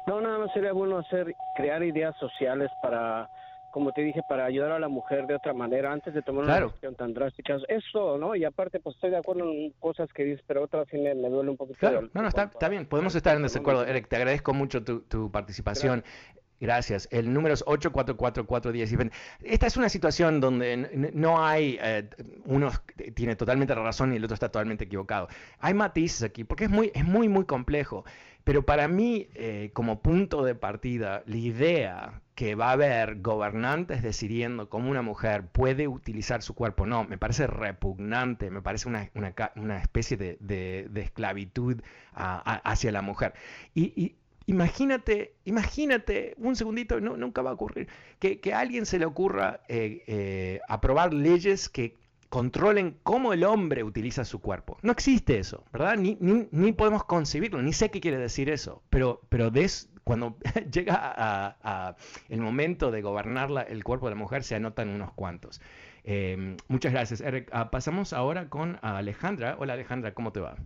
[0.06, 3.28] No, nada más sería bueno hacer, crear ideas sociales para
[3.76, 6.60] como te dije, para ayudar a la mujer de otra manera antes de tomar una
[6.60, 7.58] decisión tan drástica.
[7.68, 8.34] Eso, ¿no?
[8.34, 11.50] Y aparte, pues estoy de acuerdo en cosas que dices, pero otras sí me, duele
[11.50, 11.78] un poquito.
[11.78, 13.84] Claro, no, no, está, está bien, podemos estar en desacuerdo.
[13.84, 16.04] Eric, te agradezco mucho tu, tu participación.
[16.58, 17.06] Gracias.
[17.10, 19.12] El número es 844-410.
[19.42, 22.08] Esta es una situación donde no hay, eh,
[22.46, 22.70] uno
[23.14, 25.28] tiene totalmente razón y el otro está totalmente equivocado.
[25.58, 28.06] Hay matices aquí, porque es muy, es muy, muy complejo.
[28.46, 34.04] Pero para mí, eh, como punto de partida, la idea que va a haber gobernantes
[34.04, 39.78] decidiendo cómo una mujer puede utilizar su cuerpo, no, me parece repugnante, me parece una,
[39.82, 41.82] especie de, esclavitud
[42.14, 43.34] hacia la mujer.
[43.74, 44.14] Y,
[44.46, 47.88] imagínate, imagínate, un segundito, nunca va a ocurrir,
[48.20, 51.96] que, que a alguien se le ocurra eh, eh, aprobar leyes que
[52.28, 54.78] controlen cómo el hombre utiliza su cuerpo.
[54.82, 55.96] No existe eso, ¿verdad?
[55.96, 59.50] Ni, ni, podemos concebirlo, ni sé qué quiere decir eso, pero, pero
[60.04, 60.36] cuando
[60.72, 61.96] llega a,
[62.28, 65.60] el momento de gobernar el cuerpo de la mujer se anotan unos cuantos.
[66.04, 67.48] Em, muchas gracias, Eric.
[67.52, 69.56] Ah, pasamos ahora con Alejandra.
[69.58, 70.56] Hola Alejandra, ¿cómo te va?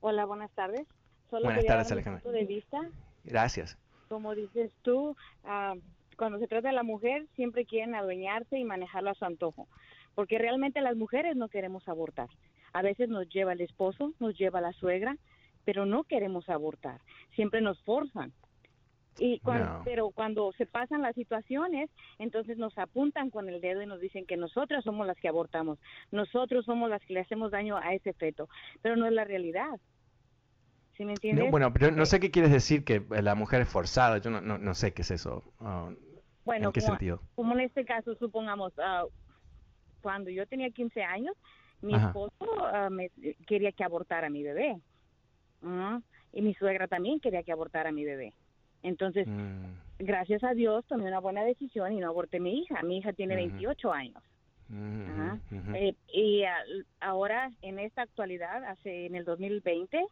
[0.00, 0.86] Hola, buenas tardes.
[1.30, 2.22] Solo buenas tardes, Alejandra.
[2.22, 2.78] Punto de vista.
[3.24, 3.78] Gracias.
[4.08, 5.74] Como dices tú, ah,
[6.16, 9.68] cuando se trata de la mujer, siempre quieren adueñarse y manejarlo a su antojo
[10.16, 12.28] porque realmente las mujeres no queremos abortar.
[12.72, 15.16] A veces nos lleva el esposo, nos lleva la suegra,
[15.64, 17.00] pero no queremos abortar.
[17.34, 18.32] Siempre nos forzan.
[19.18, 19.40] Y
[19.84, 24.26] Pero cuando se pasan las situaciones, entonces nos apuntan con el dedo y nos dicen
[24.26, 25.78] que nosotras somos las que abortamos,
[26.10, 28.48] nosotros somos las que le hacemos daño a ese feto,
[28.82, 29.80] pero no es la realidad.
[30.96, 31.50] ¿Sí me entiendes?
[31.50, 34.74] bueno, pero no sé qué quieres decir que la mujer es forzada, yo no, no,
[34.74, 35.44] sé qué es eso.
[35.60, 35.90] Ah,
[36.44, 37.22] bueno, ¿En qué sentido?
[37.34, 39.04] Como en este caso, supongamos, ah,
[40.06, 41.34] cuando yo tenía 15 años,
[41.82, 42.32] mi esposo
[42.72, 43.10] ah, me
[43.44, 44.76] quería que abortara a mi bebé.
[46.32, 48.32] Y mi suegra también quería que abortara a mi bebé.
[48.84, 49.64] Entonces, mm.
[49.98, 52.82] gracias a Dios tomé una buena decisión y no aborté a mi hija.
[52.82, 54.22] Mi hija tiene 28 años.
[55.74, 56.44] Eh, y
[57.00, 60.04] ahora, en esta actualidad, hace en el 2020,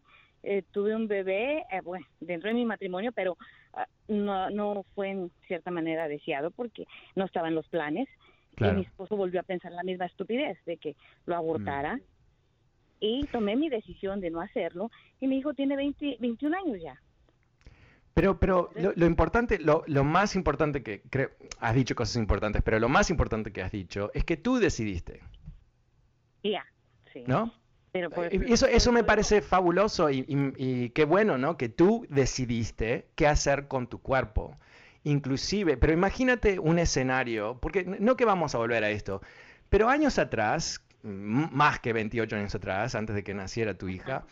[0.42, 3.37] eh, tuve un bebé, eh, bueno, dentro de mi matrimonio, pero
[3.74, 8.09] ah, no, no fue en cierta manera deseado porque no estaba en los planes.
[8.58, 11.96] Y mi esposo volvió a pensar la misma estupidez de que lo abortara.
[11.96, 12.02] Mm.
[13.00, 14.90] Y tomé mi decisión de no hacerlo.
[15.20, 17.00] Y mi hijo tiene 20, 21 años ya.
[18.14, 22.78] Pero, pero lo, importante, lo, lo, más importante que creo, has dicho cosas importantes, pero
[22.78, 25.20] lo más importante que has dicho es que tú decidiste.
[26.44, 26.64] Ya,
[27.12, 27.24] sí.
[27.26, 27.52] ¿No?
[27.90, 31.56] Pero eso, eso me parece fabuloso y, y, qué bueno, ¿no?
[31.56, 34.58] Que tú decidiste qué hacer con tu cuerpo.
[35.04, 39.20] Inclusive, pero imagínate un escenario, porque no que vamos a volver a esto,
[39.68, 44.24] pero años atrás, más que 28 años atrás, antes de que naciera tu hija,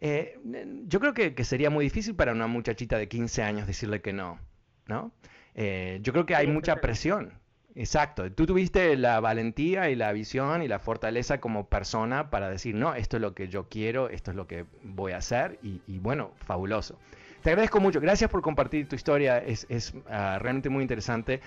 [0.00, 0.38] eh,
[0.86, 4.38] yo creo que, sería muy difícil para una muchachita de 15 años decirle que no,
[4.86, 5.12] ¿no?
[5.54, 7.32] Eh, yo creo que hay mucha presión.
[7.74, 8.30] Exacto.
[8.32, 12.94] Tú tuviste la valentía y la visión y la fortaleza como persona para decir, no,
[12.94, 16.32] esto es lo que yo quiero, esto es lo que voy a hacer y bueno,
[16.44, 16.98] fabuloso.
[17.42, 18.00] Te agradezco mucho.
[18.00, 19.38] Gracias por compartir tu historia.
[19.38, 19.66] Es,
[20.10, 21.40] ah, realmente muy interesante.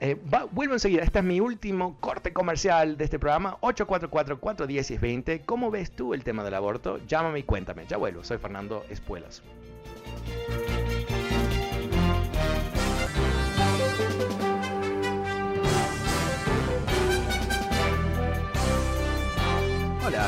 [0.00, 0.16] Eh,
[0.52, 1.02] vuelvo enseguida.
[1.02, 3.58] Este es mi último corte comercial de este programa.
[3.60, 5.42] 844-410-20.
[5.44, 6.98] ¿Cómo ves tú el tema del aborto?
[7.06, 7.86] Llámame y cuéntame.
[7.86, 8.24] Ya vuelvo.
[8.24, 9.42] Soy Fernando Espuelas.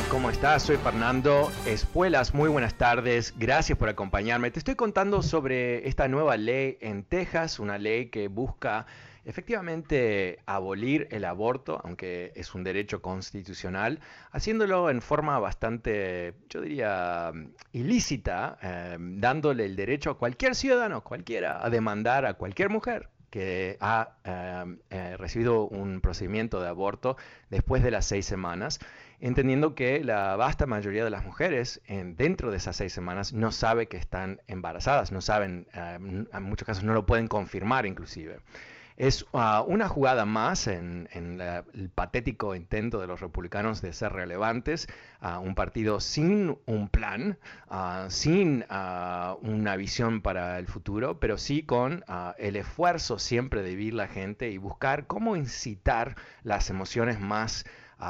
[0.07, 0.63] ¿Cómo estás?
[0.63, 2.33] Soy Fernando Espuelas.
[2.33, 3.35] Muy buenas tardes.
[3.37, 4.51] Gracias por acompañarme.
[4.51, 8.87] Te estoy contando sobre esta nueva ley en Texas, una ley que busca
[9.25, 17.33] efectivamente abolir el aborto, aunque es un derecho constitucional, haciéndolo en forma bastante, yo diría,
[17.73, 23.77] ilícita, eh, dándole el derecho a cualquier ciudadano, cualquiera, a demandar a cualquier mujer que
[23.81, 27.17] ha eh, eh, recibido un procedimiento de aborto
[27.51, 28.81] después de las seis semanas
[29.21, 33.53] entendiendo que la vasta mayoría de las mujeres en, dentro de esas seis semanas no
[33.53, 38.41] sabe que están embarazadas, no saben, eh, en muchos casos no lo pueden confirmar inclusive.
[38.99, 44.89] Es ah, una jugada más en, el patético intento de los republicanos de ser relevantes,
[45.21, 51.39] a un partido sin un plan, ah, sin ah, una visión para el futuro, pero
[51.39, 52.05] sí con
[52.39, 57.67] el esfuerzo siempre de vivir la gente y buscar cómo incitar las emociones más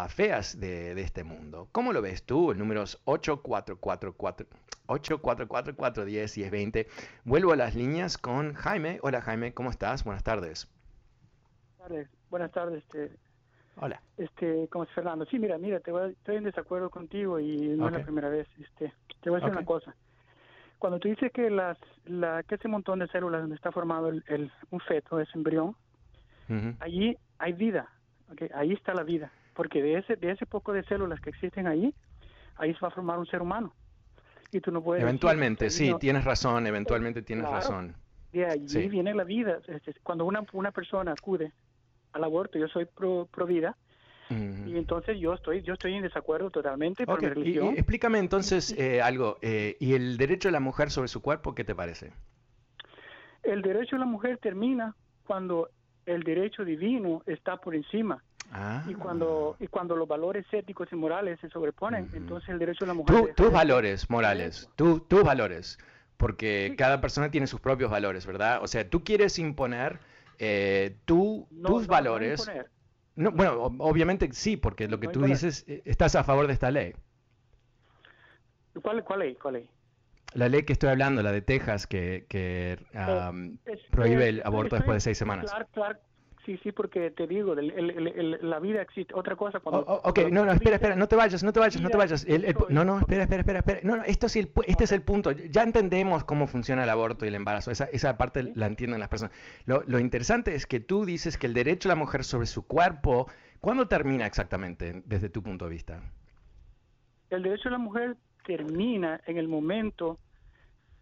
[0.09, 1.69] feas de, este mundo.
[1.73, 2.53] ¿Cómo lo ves tú?
[2.53, 4.47] El número es 8444.
[4.87, 6.87] 8444 10 20.
[7.25, 8.99] Vuelvo a las líneas con Jaime.
[9.03, 10.05] Hola Jaime, ¿cómo estás?
[10.05, 10.69] Buenas tardes.
[12.31, 12.83] Buenas tardes.
[12.85, 13.11] Este,
[13.77, 14.03] Hola.
[14.19, 15.25] Este, ¿cómo es Fernando?
[15.27, 18.47] Sí, mira, mira, te voy, estoy en desacuerdo contigo y no es la primera vez.
[18.61, 19.95] Este, te voy a decir una cosa.
[20.79, 24.53] Cuando tú dices que las, la, que ese montón de células donde está formado el,
[24.71, 25.75] un feto, ese embrión,
[26.81, 27.89] allí hay vida.
[28.31, 31.67] Okay, ahí está la vida porque de ese, de ese poco de células que existen
[31.67, 31.93] ahí,
[32.55, 33.75] ahí se va a formar un ser humano.
[34.53, 35.03] Y tú no puedes...
[35.03, 37.97] Eventualmente, sí, tienes razón, eventualmente tienes razón.
[38.33, 39.59] De allí viene la vida.
[40.05, 41.53] Cuando una, una persona acude
[42.13, 43.77] al aborto, yo soy pro, pro vida,
[44.31, 47.75] y entonces yo estoy yo estoy en desacuerdo totalmente por mi religión.
[47.75, 49.39] Y, explícame entonces eh, algo.
[49.43, 52.13] Eh, ¿Y el derecho de la mujer sobre su cuerpo, qué te parece?
[53.43, 54.95] El derecho de la mujer termina
[55.27, 55.71] cuando
[56.07, 58.23] el derecho divino está por encima.
[58.87, 62.89] Y cuando y cuando los valores éticos y morales se sobreponen, entonces el derecho de
[62.89, 63.35] la mujer...
[63.35, 65.79] tus valores morales, tus valores,
[66.17, 68.63] porque cada persona tiene sus propios valores, ¿verdad?
[68.63, 69.99] O sea, tú quieres imponer
[70.39, 71.47] eh, tus
[71.87, 72.51] valores...
[73.17, 76.71] No, bueno, obviamente sí, porque lo que tú dices, eh, estás a favor de esta
[76.71, 76.95] ley.
[78.81, 79.35] ¿Cuál, cuál ley?
[79.35, 79.69] ¿Cuál ley?
[80.35, 83.57] La ley que estoy hablando, la de Texas, que, que eh,
[83.91, 85.51] prohíbe el aborto después de seis semanas.
[85.51, 85.99] Claro, claro,
[86.49, 89.13] Sí, sí, porque te digo, la vida existe.
[89.15, 89.83] Otra cosa cuando...
[89.83, 91.99] Oh, oh, ok, no, no, espera, espera, no te vayas, no te vayas, no te
[91.99, 92.27] vayas.
[92.71, 93.81] no, no, espera, espera, espera, espera.
[93.83, 95.31] No, no, esto sí, este es el punto.
[95.33, 97.71] Ya entendemos cómo funciona el aborto y el embarazo.
[97.71, 99.37] Esa, esa parte la entienden las personas.
[99.67, 102.67] Lo, lo interesante es que tú dices que el derecho de la mujer sobre su
[102.67, 103.31] cuerpo,
[103.61, 106.01] ¿cuándo termina exactamente desde tu punto de vista?
[107.29, 110.19] El derecho de la mujer termina en el momento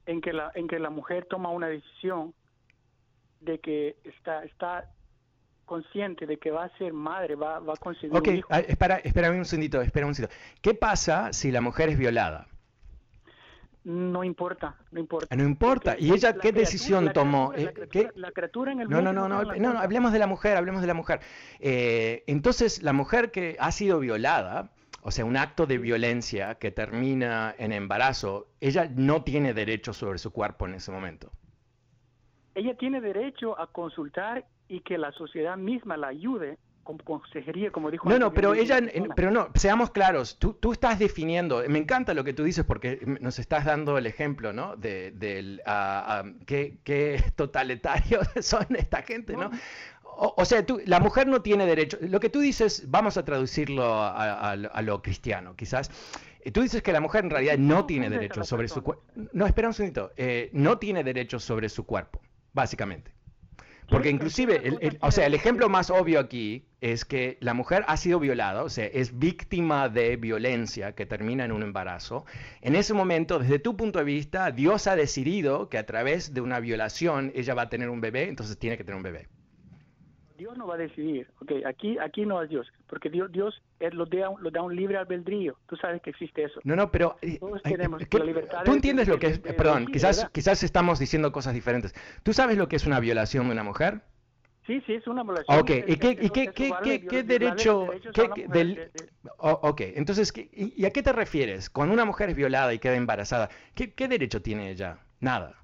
[0.06, 2.34] en que la en que la mujer toma una decisión
[3.42, 4.90] de que está está
[5.66, 8.48] consciente de que va a ser madre, va, va a conseguir Ok, un hijo.
[8.50, 10.40] ah, espera, espera un segundito, espera un segundito.
[10.62, 12.46] ¿Qué pasa si la mujer es violada?
[13.84, 15.36] No importa, no importa.
[15.36, 15.92] No importa.
[15.92, 17.50] Porque ¿Y ella la qué criatura- decisión la tomó?
[17.52, 18.20] criatura- Eh, La criatura, ¿qué?
[18.20, 19.80] la criatura en el No, no, no, no, la no, culpa.
[19.82, 21.20] hablemos de la mujer, hablemos de la mujer.
[21.60, 24.70] Eh, entonces, la mujer que ha sido violada,
[25.02, 30.18] o sea, un acto de violencia que termina en embarazo, ella no tiene derecho sobre
[30.18, 31.30] su cuerpo en ese momento.
[32.56, 37.90] Ella tiene derecho a consultar y que la sociedad misma la ayude con consejería, como
[37.90, 39.14] dijo No, no, pero ella, persona.
[39.16, 43.00] pero no, seamos claros, tú, tú estás definiendo, me encanta lo que tú dices porque
[43.20, 44.76] nos estás dando el ejemplo, ¿no?
[44.76, 49.50] De, del, ah, qué, qué totalitarios son esta gente, ¿no?
[50.18, 53.24] O, o sea, tú, la mujer no tiene derecho, lo que tú dices, vamos a
[53.24, 55.90] traducirlo a, a- a lo cristiano, quizás.
[56.40, 59.02] Eh, Tú dices que la mujer en realidad no tiene derecho sobre su cuerpo.
[59.32, 60.12] No, espera un segundito.
[60.16, 62.20] Eh, no tiene derecho sobre su cuerpo,
[62.52, 63.15] básicamente.
[63.88, 67.96] Porque inclusive, el- o sea, el ejemplo más obvio aquí es que la mujer ha
[67.96, 72.24] sido violada, o sea, es víctima de violencia que termina en un embarazo.
[72.62, 76.40] En ese momento, desde tu punto de vista, Dios ha decidido que a través de
[76.40, 79.28] una violación ella va a tener un bebé, entonces tiene que tener un bebé.
[80.36, 83.90] Dios no va a decidir, okay, aquí aquí no es Dios, porque Dios Dios eh,
[83.90, 85.56] lo da lo da un libre albedrío.
[85.66, 86.60] Tú sabes que existe eso.
[86.64, 89.18] No, no, pero eh, Todos ay, tenemos ¿qué- la libertad tú de- entiendes de- lo
[89.18, 90.30] que es, de- perdón, quizás, ¿verdad?
[90.32, 91.94] quizás estamos diciendo cosas diferentes.
[92.22, 94.02] ¿Tú sabes lo que es una violación de una mujer?
[94.66, 95.58] Sí, sí, es una violación.
[95.60, 98.90] Ok, ¿y qué, y qué, qué, qué, qué derecho, qué- del-
[99.38, 101.70] ok, entonces, ¿qué- y, y a qué te refieres?
[101.70, 104.98] Cuando una mujer es violada y queda embarazada, ¿qué, qué derecho tiene ella?
[105.20, 105.54] Nada.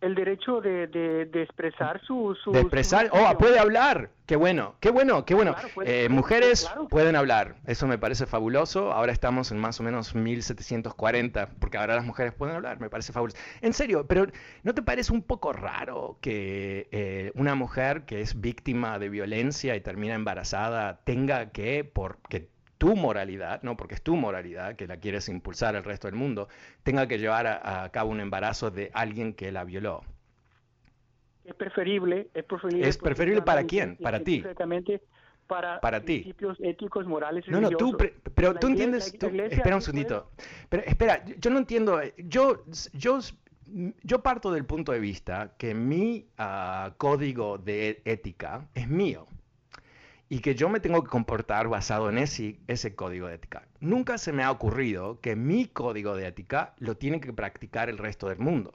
[0.00, 4.76] El derecho de, de, de expresar su, su De expresar, oh, puede hablar, qué bueno,
[4.80, 5.52] qué bueno, qué bueno.
[5.54, 6.86] Claro, puede- Eh, mujeres claro.
[6.88, 8.92] pueden hablar, eso me parece fabuloso.
[8.92, 13.12] Ahora estamos en más o menos 1740, porque ahora las mujeres pueden hablar, me parece
[13.12, 13.36] fabuloso.
[13.60, 14.26] En serio, pero
[14.62, 19.74] ¿no te parece un poco raro que eh, una mujer que es víctima de violencia
[19.76, 24.96] y termina embarazada tenga que, porque tu moralidad, no porque es tu moralidad que la
[24.98, 26.48] quieres impulsar al resto del mundo,
[26.84, 30.02] tenga que llevar a, a cabo un embarazo de alguien que la violó?
[31.44, 32.88] Es preferible, es preferible.
[32.88, 33.96] ¿Es preferible para quién?
[33.96, 34.32] Para ti.
[34.40, 35.00] científicamente
[35.46, 36.18] para, Para ti.
[36.20, 39.76] principios éticos, morales y No, no, tú, pre- pero La tú iglesia- entiendes, tú- espera
[39.76, 40.30] un segundito,
[40.68, 43.18] pero espera, yo- no entiendo, yo, yo,
[44.02, 49.26] yo parto del punto de vista que mi ah, código de ética es mío
[50.28, 53.66] y que yo me tengo que comportar basado en ese, ese código de ética.
[53.80, 57.98] Nunca se me ha ocurrido que mi código de ética lo tiene que practicar el
[57.98, 58.72] resto del mundo.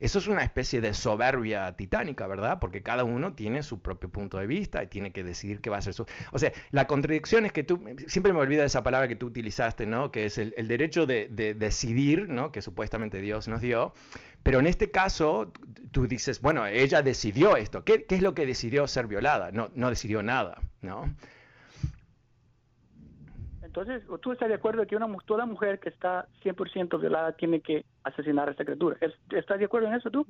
[0.00, 2.58] Eso es una especie de soberbia titánica, ¿verdad?
[2.60, 5.78] Porque cada uno tiene su propio punto de vista y tiene que decidir qué va
[5.78, 6.04] a ser su...
[6.32, 9.26] O sea, la contradicción es que tú, siempre me olvido de esa palabra que tú
[9.26, 10.10] utilizaste, ¿no?
[10.10, 12.52] Que es el, el derecho de, de decidir, ¿no?
[12.52, 13.94] Que supuestamente Dios nos dio.
[14.44, 15.50] Pero en este caso,
[15.90, 17.82] tú dices, bueno, ella decidió esto.
[17.82, 19.50] ¿Qué, es lo que decidió ser violada?
[19.50, 21.12] No, no decidió nada, ¿no?
[23.62, 27.84] Entonces, ¿tú estás de acuerdo que una, toda mujer que está 100% violada tiene que
[28.04, 28.96] asesinar a esta criatura?
[29.00, 30.26] ¿Es- ¿Estás de acuerdo en eso tú?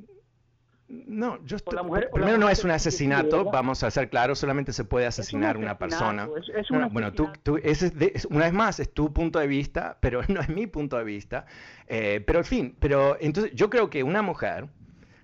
[0.87, 4.85] No, yo estoy- mujer- primero no es un asesinato, vamos a ser claros, solamente se
[4.85, 6.29] puede asesinar una persona.
[6.39, 9.11] es- es No, un no, bueno, tú, tú- ese de- una vez más, es tu
[9.13, 11.47] punto de vista, pero no es mi punto de vista.
[11.87, 14.69] Eh, pero en fin, pero entonces yo creo que una mujer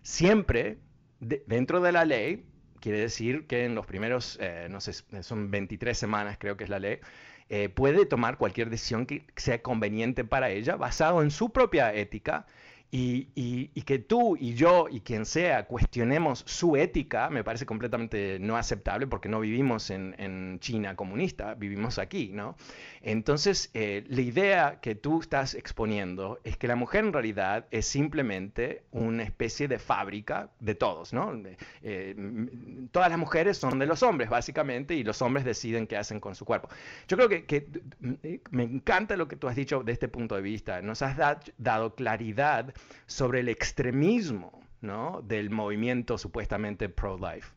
[0.03, 0.79] siempre,
[1.21, 2.47] de- dentro de la ley,
[2.81, 4.93] quiere decir que en los primeros, eh, no sé,
[5.23, 6.99] son 23 semanas creo que es la ley,
[7.51, 12.47] eh, puede tomar cualquier decisión que sea conveniente para ella, basado en su propia ética,
[12.93, 17.65] y, y- y que tú y yo y quien sea cuestionemos su ética me parece
[17.67, 22.57] completamente no aceptable porque no vivimos en, en China comunista, vivimos aquí, ¿no?
[23.03, 27.87] Entonces, eh, la idea que tú estás exponiendo es que la mujer en realidad es
[27.87, 31.33] simplemente una especie de fábrica de todos, ¿no?
[31.83, 32.15] Eh,
[32.91, 36.35] todas las mujeres son de los hombres, básicamente, y los hombres deciden qué hacen con
[36.35, 36.69] su cuerpo.
[37.09, 37.67] Yo creo que, que,
[38.23, 40.83] eh, me encanta lo que tú has dicho de este punto de vista.
[40.83, 42.75] Nos has da- dado claridad
[43.07, 45.23] sobre el extremismo ¿no?
[45.23, 47.53] del movimiento supuestamente pro-life.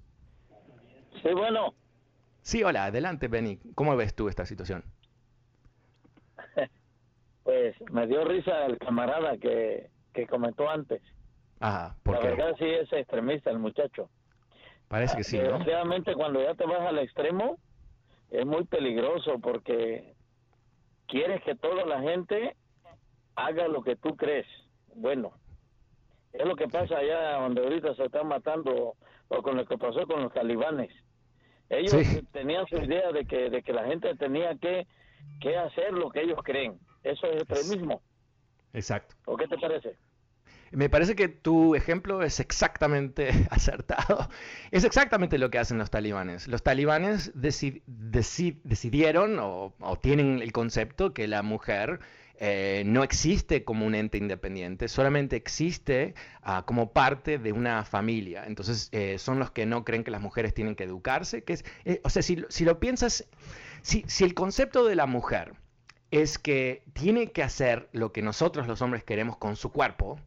[1.22, 1.74] Sí, bueno.
[2.42, 3.58] Sí, hola, adelante Benny.
[3.74, 4.84] ¿Cómo ves tú esta situación?
[7.42, 11.00] Pues me dio risa el camarada que, que comentó antes.
[11.60, 14.10] Ajá, ¿por La verdad sí es extremista el muchacho.
[14.88, 15.44] Parece que sí, ¿no?
[15.44, 17.58] Desgraciadamente cuando ya te vas al extremo
[18.30, 20.14] es muy peligroso porque
[21.06, 22.56] quieres que toda la gente
[23.34, 24.46] haga lo que tú crees.
[24.94, 25.32] Bueno,
[26.32, 28.94] es lo que pasa allá donde ahorita se están matando
[29.28, 30.90] o con lo que pasó con los talibanes.
[31.68, 31.94] Ellos
[32.32, 34.86] tenían su idea de que, de que la gente tenía que,
[35.40, 36.78] que hacer lo que ellos creen.
[37.02, 38.00] Eso es extremismo.
[38.72, 39.14] Exacto.
[39.26, 39.96] ¿O qué te parece?
[40.72, 44.28] Me parece que tu ejemplo es exactamente acertado.
[44.70, 46.48] Es exactamente lo que hacen los talibanes.
[46.48, 52.00] Los talibanes decidieron o, tienen el concepto que la mujer
[52.40, 58.44] eh, no existe como un ente independiente, solamente existe ah, como parte de una familia.
[58.46, 61.44] Entonces eh, son los que no creen que las mujeres tienen que educarse.
[61.84, 63.26] Eh, o sea, si, lo piensas,
[63.82, 65.54] si, si el concepto de la mujer
[66.10, 70.18] es que tiene que hacer lo que nosotros los hombres queremos con su cuerpo,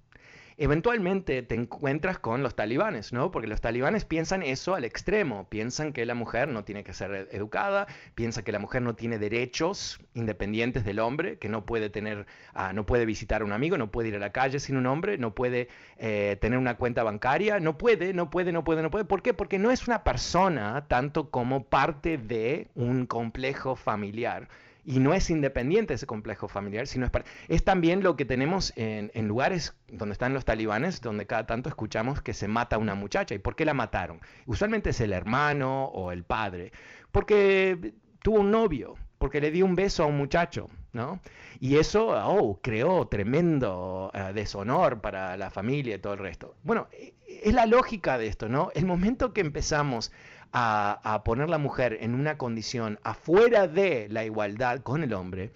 [0.64, 3.32] eventualmente te encuentras con los talibanes, ¿no?
[3.32, 7.30] Porque los talibanes piensan eso al extremo, piensan que la mujer no tiene que ser
[7.32, 12.28] educada, piensan que la mujer no tiene derechos independientes del hombre, que no puede tener,
[12.54, 14.86] ah, no puede visitar a un amigo, no puede ir a la calle sin un
[14.86, 18.92] hombre, no puede eh, tener una cuenta bancaria, no puede, no puede, no puede, no
[18.92, 19.06] puede.
[19.06, 19.34] ¿Por qué?
[19.34, 24.48] Porque no es una persona tanto como parte de un complejo familiar
[24.84, 27.12] y no es independiente ese complejo familiar, sino es,
[27.48, 32.22] es también lo que tenemos en, lugares donde están los talibanes, donde cada tanto escuchamos
[32.22, 33.36] que se mata a una muchacha.
[33.36, 34.20] ¿Y por qué la mataron?
[34.46, 36.72] Usualmente es el hermano o el padre,
[37.12, 41.20] porque tuvo un novio, porque le dio un beso a un muchacho, ¿no?
[41.60, 46.56] Y eso, oh, creó tremendo eh, deshonor para la familia y todo el resto.
[46.64, 47.14] Bueno, e,
[47.44, 48.72] es la lógica de esto, ¿no?
[48.74, 50.12] El momento que empezamos
[50.54, 55.52] a, poner la mujer en una condición afuera de la igualdad con el hombre,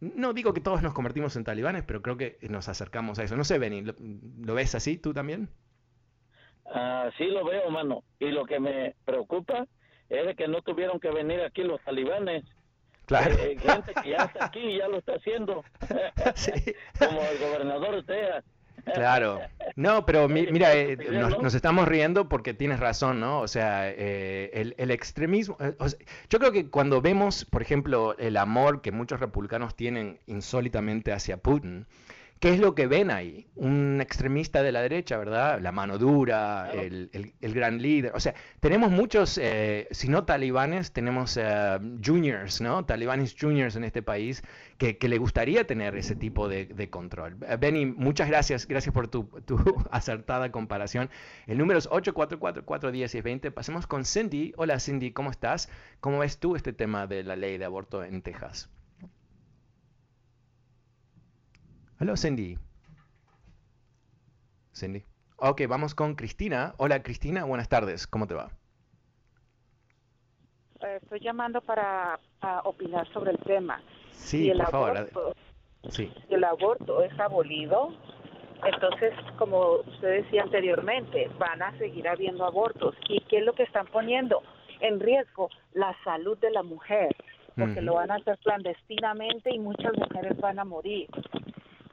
[0.00, 3.36] no digo que todos nos convertimos en talibanes, pero creo que nos acercamos a eso.
[3.36, 5.48] No sé, Benny, ¿lo, ves así tú también?
[6.66, 8.02] Ah, sí lo veo, mano.
[8.18, 9.66] Y lo que me preocupa
[10.08, 12.44] es de que no tuvieron que venir aquí los talibanes.
[13.04, 13.34] Claro.
[13.34, 15.64] Eh, gente que ya está aquí y ya lo está haciendo.
[16.98, 18.44] Como el gobernador Texas.
[18.94, 19.40] Claro.
[19.76, 20.96] No, pero mira, eh,
[21.40, 23.40] nos, estamos riendo porque tienes razón, ¿no?
[23.40, 25.56] O sea, eh, el, extremismo...
[25.60, 25.74] Eh,
[26.28, 31.36] yo creo que cuando vemos, por ejemplo, el amor que muchos republicanos tienen insólitamente hacia
[31.36, 31.86] Putin,
[32.40, 33.46] ¿Qué es lo que ven ahí?
[33.54, 35.60] Un extremista de la derecha, ¿verdad?
[35.60, 38.12] La mano dura, el, gran líder.
[38.14, 42.86] O sea, tenemos muchos, eh, si no talibanes, tenemos eh, juniors, ¿no?
[42.86, 44.42] Talibanes juniors en este país
[44.78, 47.36] que, le gustaría tener ese tipo de, control.
[47.46, 48.66] Eh, Benny, muchas gracias.
[48.66, 49.28] Gracias por tu,
[49.90, 51.10] acertada comparación.
[51.46, 53.50] El número es 844-410-20.
[53.52, 54.54] Pasemos con Cindy.
[54.56, 55.68] Hola Cindy, ¿cómo estás?
[56.00, 58.70] ¿Cómo ves tú este tema de la ley de aborto en Texas?
[62.02, 62.56] Hola, Cindy.
[64.72, 65.04] Cindy.
[65.36, 66.72] Ok, vamos con Cristina.
[66.78, 68.06] Hola, Cristina, buenas tardes.
[68.06, 68.48] ¿Cómo te va?
[70.80, 72.18] Eh, estoy llamando para,
[72.64, 73.82] opinar sobre el tema.
[74.12, 74.96] Sí, el por favor.
[74.96, 75.34] Aborto,
[75.90, 76.10] sí.
[76.26, 77.90] Si el aborto es abolido,
[78.64, 82.96] entonces, como usted decía anteriormente, van a seguir habiendo abortos.
[83.10, 84.42] ¿Y qué es lo que están poniendo?
[84.80, 87.14] En riesgo la salud de la mujer,
[87.58, 91.10] porque lo van a hacer clandestinamente y muchas mujeres van a morir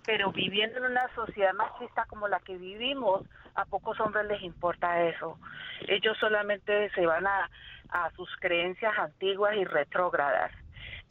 [0.07, 3.23] pero viviendo en una sociedad machista como la que vivimos,
[3.55, 5.37] a pocos hombres les importa eso.
[5.85, 7.49] Ellos solamente se van a,
[7.89, 10.53] a sus creencias antiguas y retrógradas.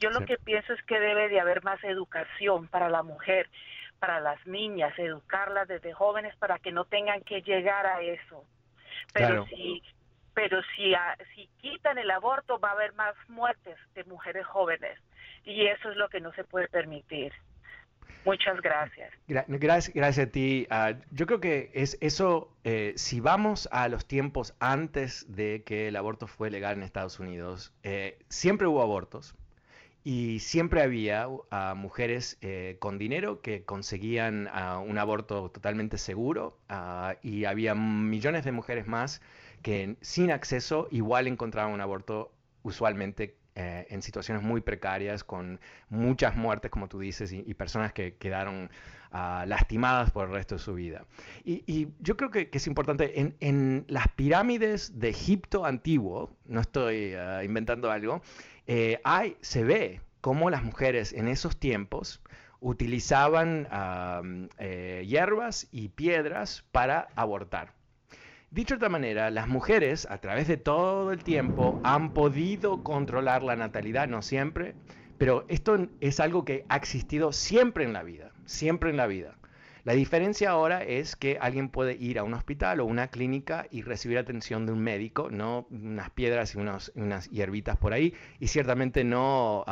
[0.00, 3.50] Yo lo que pienso es que debe de haber más educación para la mujer,
[3.98, 8.44] para las niñas, educarlas desde jóvenes para que no tengan que llegar a eso.
[9.12, 9.82] Pero si
[10.32, 10.94] pero si,
[11.34, 14.98] si quitan el aborto va a haber más muertes de mujeres jóvenes
[15.44, 17.34] y eso es lo que no se puede permitir.
[18.26, 19.12] Muchas gracias.
[19.28, 20.66] gracias, gracias a ti.
[20.68, 25.88] Ah, yo creo que es eso, eh, si vamos a los tiempos antes de que
[25.88, 29.36] el aborto fue legal en Estados Unidos, eh, siempre hubo abortos
[30.02, 31.42] y siempre había uh,
[31.74, 38.44] mujeres eh, con dinero que conseguían uh, un aborto totalmente seguro uh, y había millones
[38.44, 39.20] de mujeres más
[39.62, 42.30] que sin acceso igual encontraban un aborto
[42.62, 48.14] usualmente eh, en situaciones muy precarias, con muchas muertes, como tú dices, y, personas que
[48.16, 48.70] quedaron
[49.12, 51.06] ah, lastimadas por el resto de su vida.
[51.42, 57.42] Y, yo creo que, es importante, en, las pirámides de Egipto antiguo, no estoy ah,
[57.44, 58.20] inventando algo,
[58.66, 62.20] eh, hay, se ve cómo las mujeres en esos tiempos
[62.60, 64.20] utilizaban ah,
[64.58, 67.75] eh, hierbas y piedras para abortar.
[68.50, 73.42] Dicho de otra manera, las mujeres a través de todo el tiempo han podido controlar
[73.42, 74.76] la natalidad, no siempre,
[75.18, 79.36] pero esto es algo que ha existido siempre en la vida, siempre en la vida.
[79.82, 83.82] La diferencia ahora es que alguien puede ir a un hospital o una clínica y
[83.82, 89.04] recibir atención de un médico, no unas piedras y unas hierbitas por ahí, y ciertamente
[89.04, 89.64] no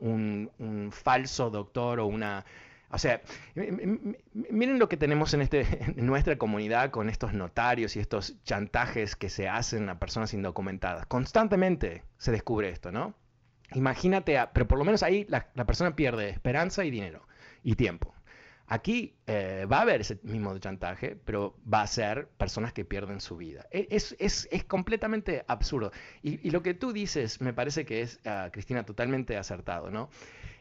[0.00, 2.44] un falso doctor o una
[2.90, 3.20] o sea,
[3.54, 5.66] miren lo que tenemos en, este,
[5.96, 11.06] nuestra comunidad con estos notarios y estos chantajes que se hacen a personas indocumentadas.
[11.06, 13.14] Constantemente se descubre esto, ¿no?
[13.74, 17.26] Imagínate, pero por lo menos ahí la, persona pierde esperanza y dinero
[17.62, 18.14] y tiempo.
[18.66, 23.20] Aquí eh, va a haber ese mismo chantaje, pero va a ser personas que pierden
[23.20, 23.66] su vida.
[23.70, 25.90] E, es, es, es completamente absurdo.
[26.22, 30.10] Y, lo que tú dices me parece que es, ah, Cristina, totalmente acertado, ¿no?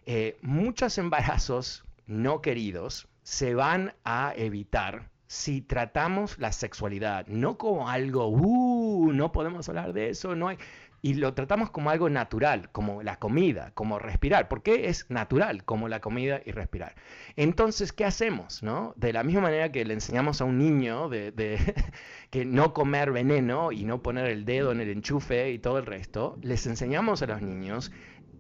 [0.06, 7.90] Eh, muchos embarazos no queridos se van a evitar si tratamos la sexualidad no como
[7.90, 10.58] algo, uh, no podemos hablar de eso, no hay,
[11.02, 15.88] y lo tratamos como algo natural, como la comida, como respirar, porque es natural como
[15.88, 16.96] la comida y respirar.
[17.36, 18.64] Entonces, ¿qué hacemos?
[18.64, 18.94] No?
[18.96, 21.60] De la misma manera que le enseñamos a un niño de,
[22.32, 25.86] que no comer veneno y no poner el dedo en el enchufe y todo el
[25.86, 27.92] resto, les enseñamos a los niños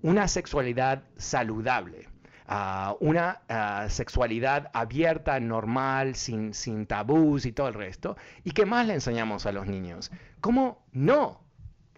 [0.01, 2.07] una sexualidad saludable
[2.99, 3.41] una
[3.89, 8.17] sexualidad abierta, normal, sin, sin tabús y todo el resto.
[8.43, 10.11] ¿Y qué más le enseñamos a los niños?
[10.41, 11.41] ¿Cómo no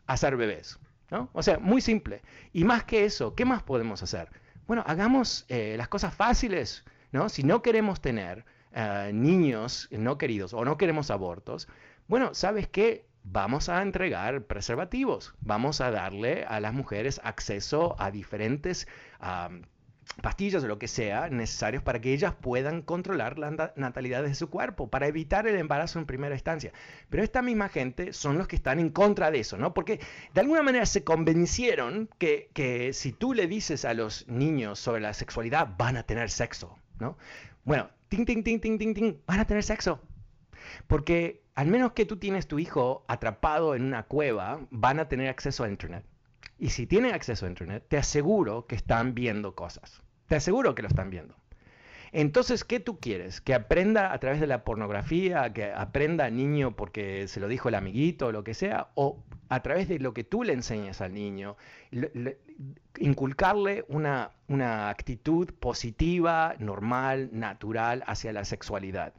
[0.08, 0.80] hacer bebés?
[1.12, 1.30] ¿no?
[1.34, 2.22] O sea, muy simple.
[2.54, 4.30] Y más que eso, ¿qué más podemos hacer?
[4.68, 7.30] Bueno, hagamos eh, las cosas fáciles, ¿no?
[7.30, 11.68] Si no queremos tener eh, niños no queridos o no queremos abortos,
[12.08, 13.08] bueno, ¿sabes qué?
[13.24, 18.88] Vamos a entregar preservativos, vamos a darle a las mujeres acceso a diferentes
[20.22, 24.50] pastillas o lo que sea necesarios para que ellas puedan controlar la natalidad de su
[24.50, 26.72] cuerpo, para evitar el embarazo en primera instancia.
[27.10, 29.74] Pero esta misma gente son los que están en contra de eso, ¿no?
[29.74, 30.00] Porque
[30.34, 35.02] de alguna manera se convencieron que, que si tú le dices a los niños sobre
[35.02, 37.18] la sexualidad, van a tener sexo, ¿no?
[37.64, 40.02] Bueno, ting, ting, ting, ting, ting, ting, van a tener sexo.
[40.88, 45.30] Porque al menos que tú tienes tu hijo atrapado en una cueva, van a tener
[45.30, 46.06] acceso a Internet.
[46.60, 50.02] Y si tienen acceso a Internet, te aseguro que están viendo cosas.
[50.28, 51.36] Te aseguro que lo están viendo.
[52.12, 53.40] Entonces, ¿qué tú quieres?
[53.40, 55.54] ¿Que aprenda a través de la pornografía?
[55.54, 58.90] ¿Que aprenda niño porque se lo dijo el amiguito o lo que sea?
[58.96, 61.56] ¿O a través de lo que tú le enseñas al niño?
[62.98, 69.14] inculcarle una, una actitud positiva, normal, natural hacia la sexualidad.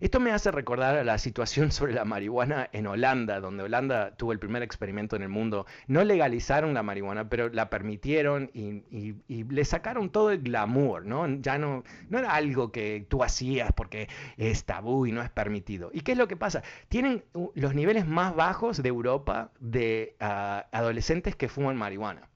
[0.00, 4.32] Esto me hace recordar a la situación sobre la marihuana en Holanda, donde Holanda tuvo
[4.32, 5.66] el primer experimento en el mundo.
[5.86, 11.26] No legalizaron la marihuana, pero la permitieron y, le sacaron todo el glamour, ¿no?
[11.40, 15.90] Ya no, no era algo que tú hacías porque es tabú y no es permitido.
[15.92, 16.62] ¿Y qué es lo que pasa?
[16.88, 17.24] Tienen
[17.54, 22.28] los niveles más bajos de Europa de ah, adolescentes que fuman marihuana.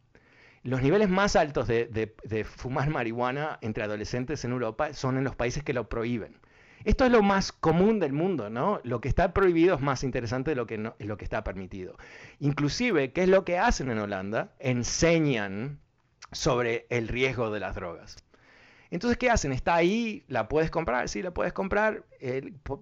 [0.62, 5.62] Los niveles más altos de, fumar marihuana entre adolescentes en Europa son en los países
[5.62, 6.36] que lo prohíben.
[6.85, 8.81] Esto es lo más común del mundo, ¿no?
[8.85, 11.97] Lo que está prohibido es más interesante de lo que, no, lo que está permitido.
[12.39, 14.53] Inclusive, ¿qué es lo que hacen en Holanda?
[14.59, 15.78] Enseñan
[16.33, 18.24] sobre el riesgo de las drogas.
[18.91, 19.53] Entonces, ¿qué hacen?
[19.53, 22.05] Está ahí, la puedes comprar, sí, la puedes comprar.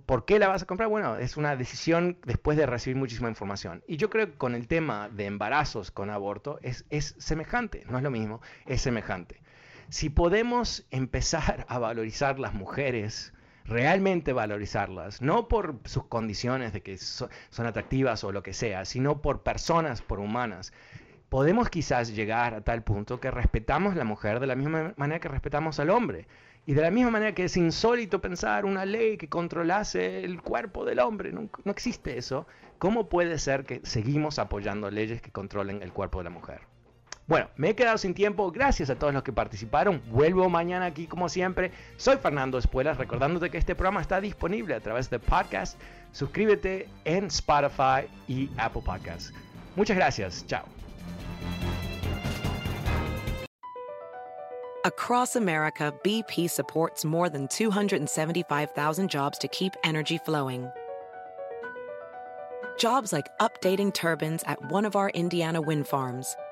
[0.06, 0.88] ¿Por qué la vas a comprar?
[0.88, 3.82] Bueno, es una decisión después de recibir muchísima información.
[3.86, 7.98] Y yo creo que con el tema de embarazos con aborto es, es semejante, no
[7.98, 9.42] es lo mismo, es semejante.
[9.90, 13.34] Si podemos empezar a valorizar las mujeres
[13.68, 19.20] realmente valorizarlas, no por sus condiciones de que son atractivas o lo que sea, sino
[19.20, 20.72] por personas, por humanas.
[21.28, 25.20] Podemos quizás llegar a tal punto que respetamos a la mujer de la misma manera
[25.20, 26.26] que respetamos al hombre.
[26.64, 30.84] Y de la misma manera que es insólito pensar una ley que controlase el cuerpo
[30.84, 32.46] del hombre, no, no existe eso,
[32.78, 36.67] ¿cómo puede ser que seguimos apoyando leyes que controlen el cuerpo de la mujer?
[37.28, 38.50] Bueno, me he quedado sin tiempo.
[38.50, 40.02] Gracias a todos los que participaron.
[40.08, 41.70] Vuelvo mañana aquí como siempre.
[41.98, 45.78] Soy Fernando Espuelas, recordándote que este programa está disponible a través de podcast.
[46.12, 49.34] Suscríbete en Spotify y Apple Podcasts.
[49.76, 50.46] Muchas gracias.
[50.46, 50.64] Chao.
[54.86, 60.70] Across America, BP supports more than 275,000 jobs to keep energy flowing.
[62.78, 66.34] Jobs like updating turbines at one of our Indiana wind farms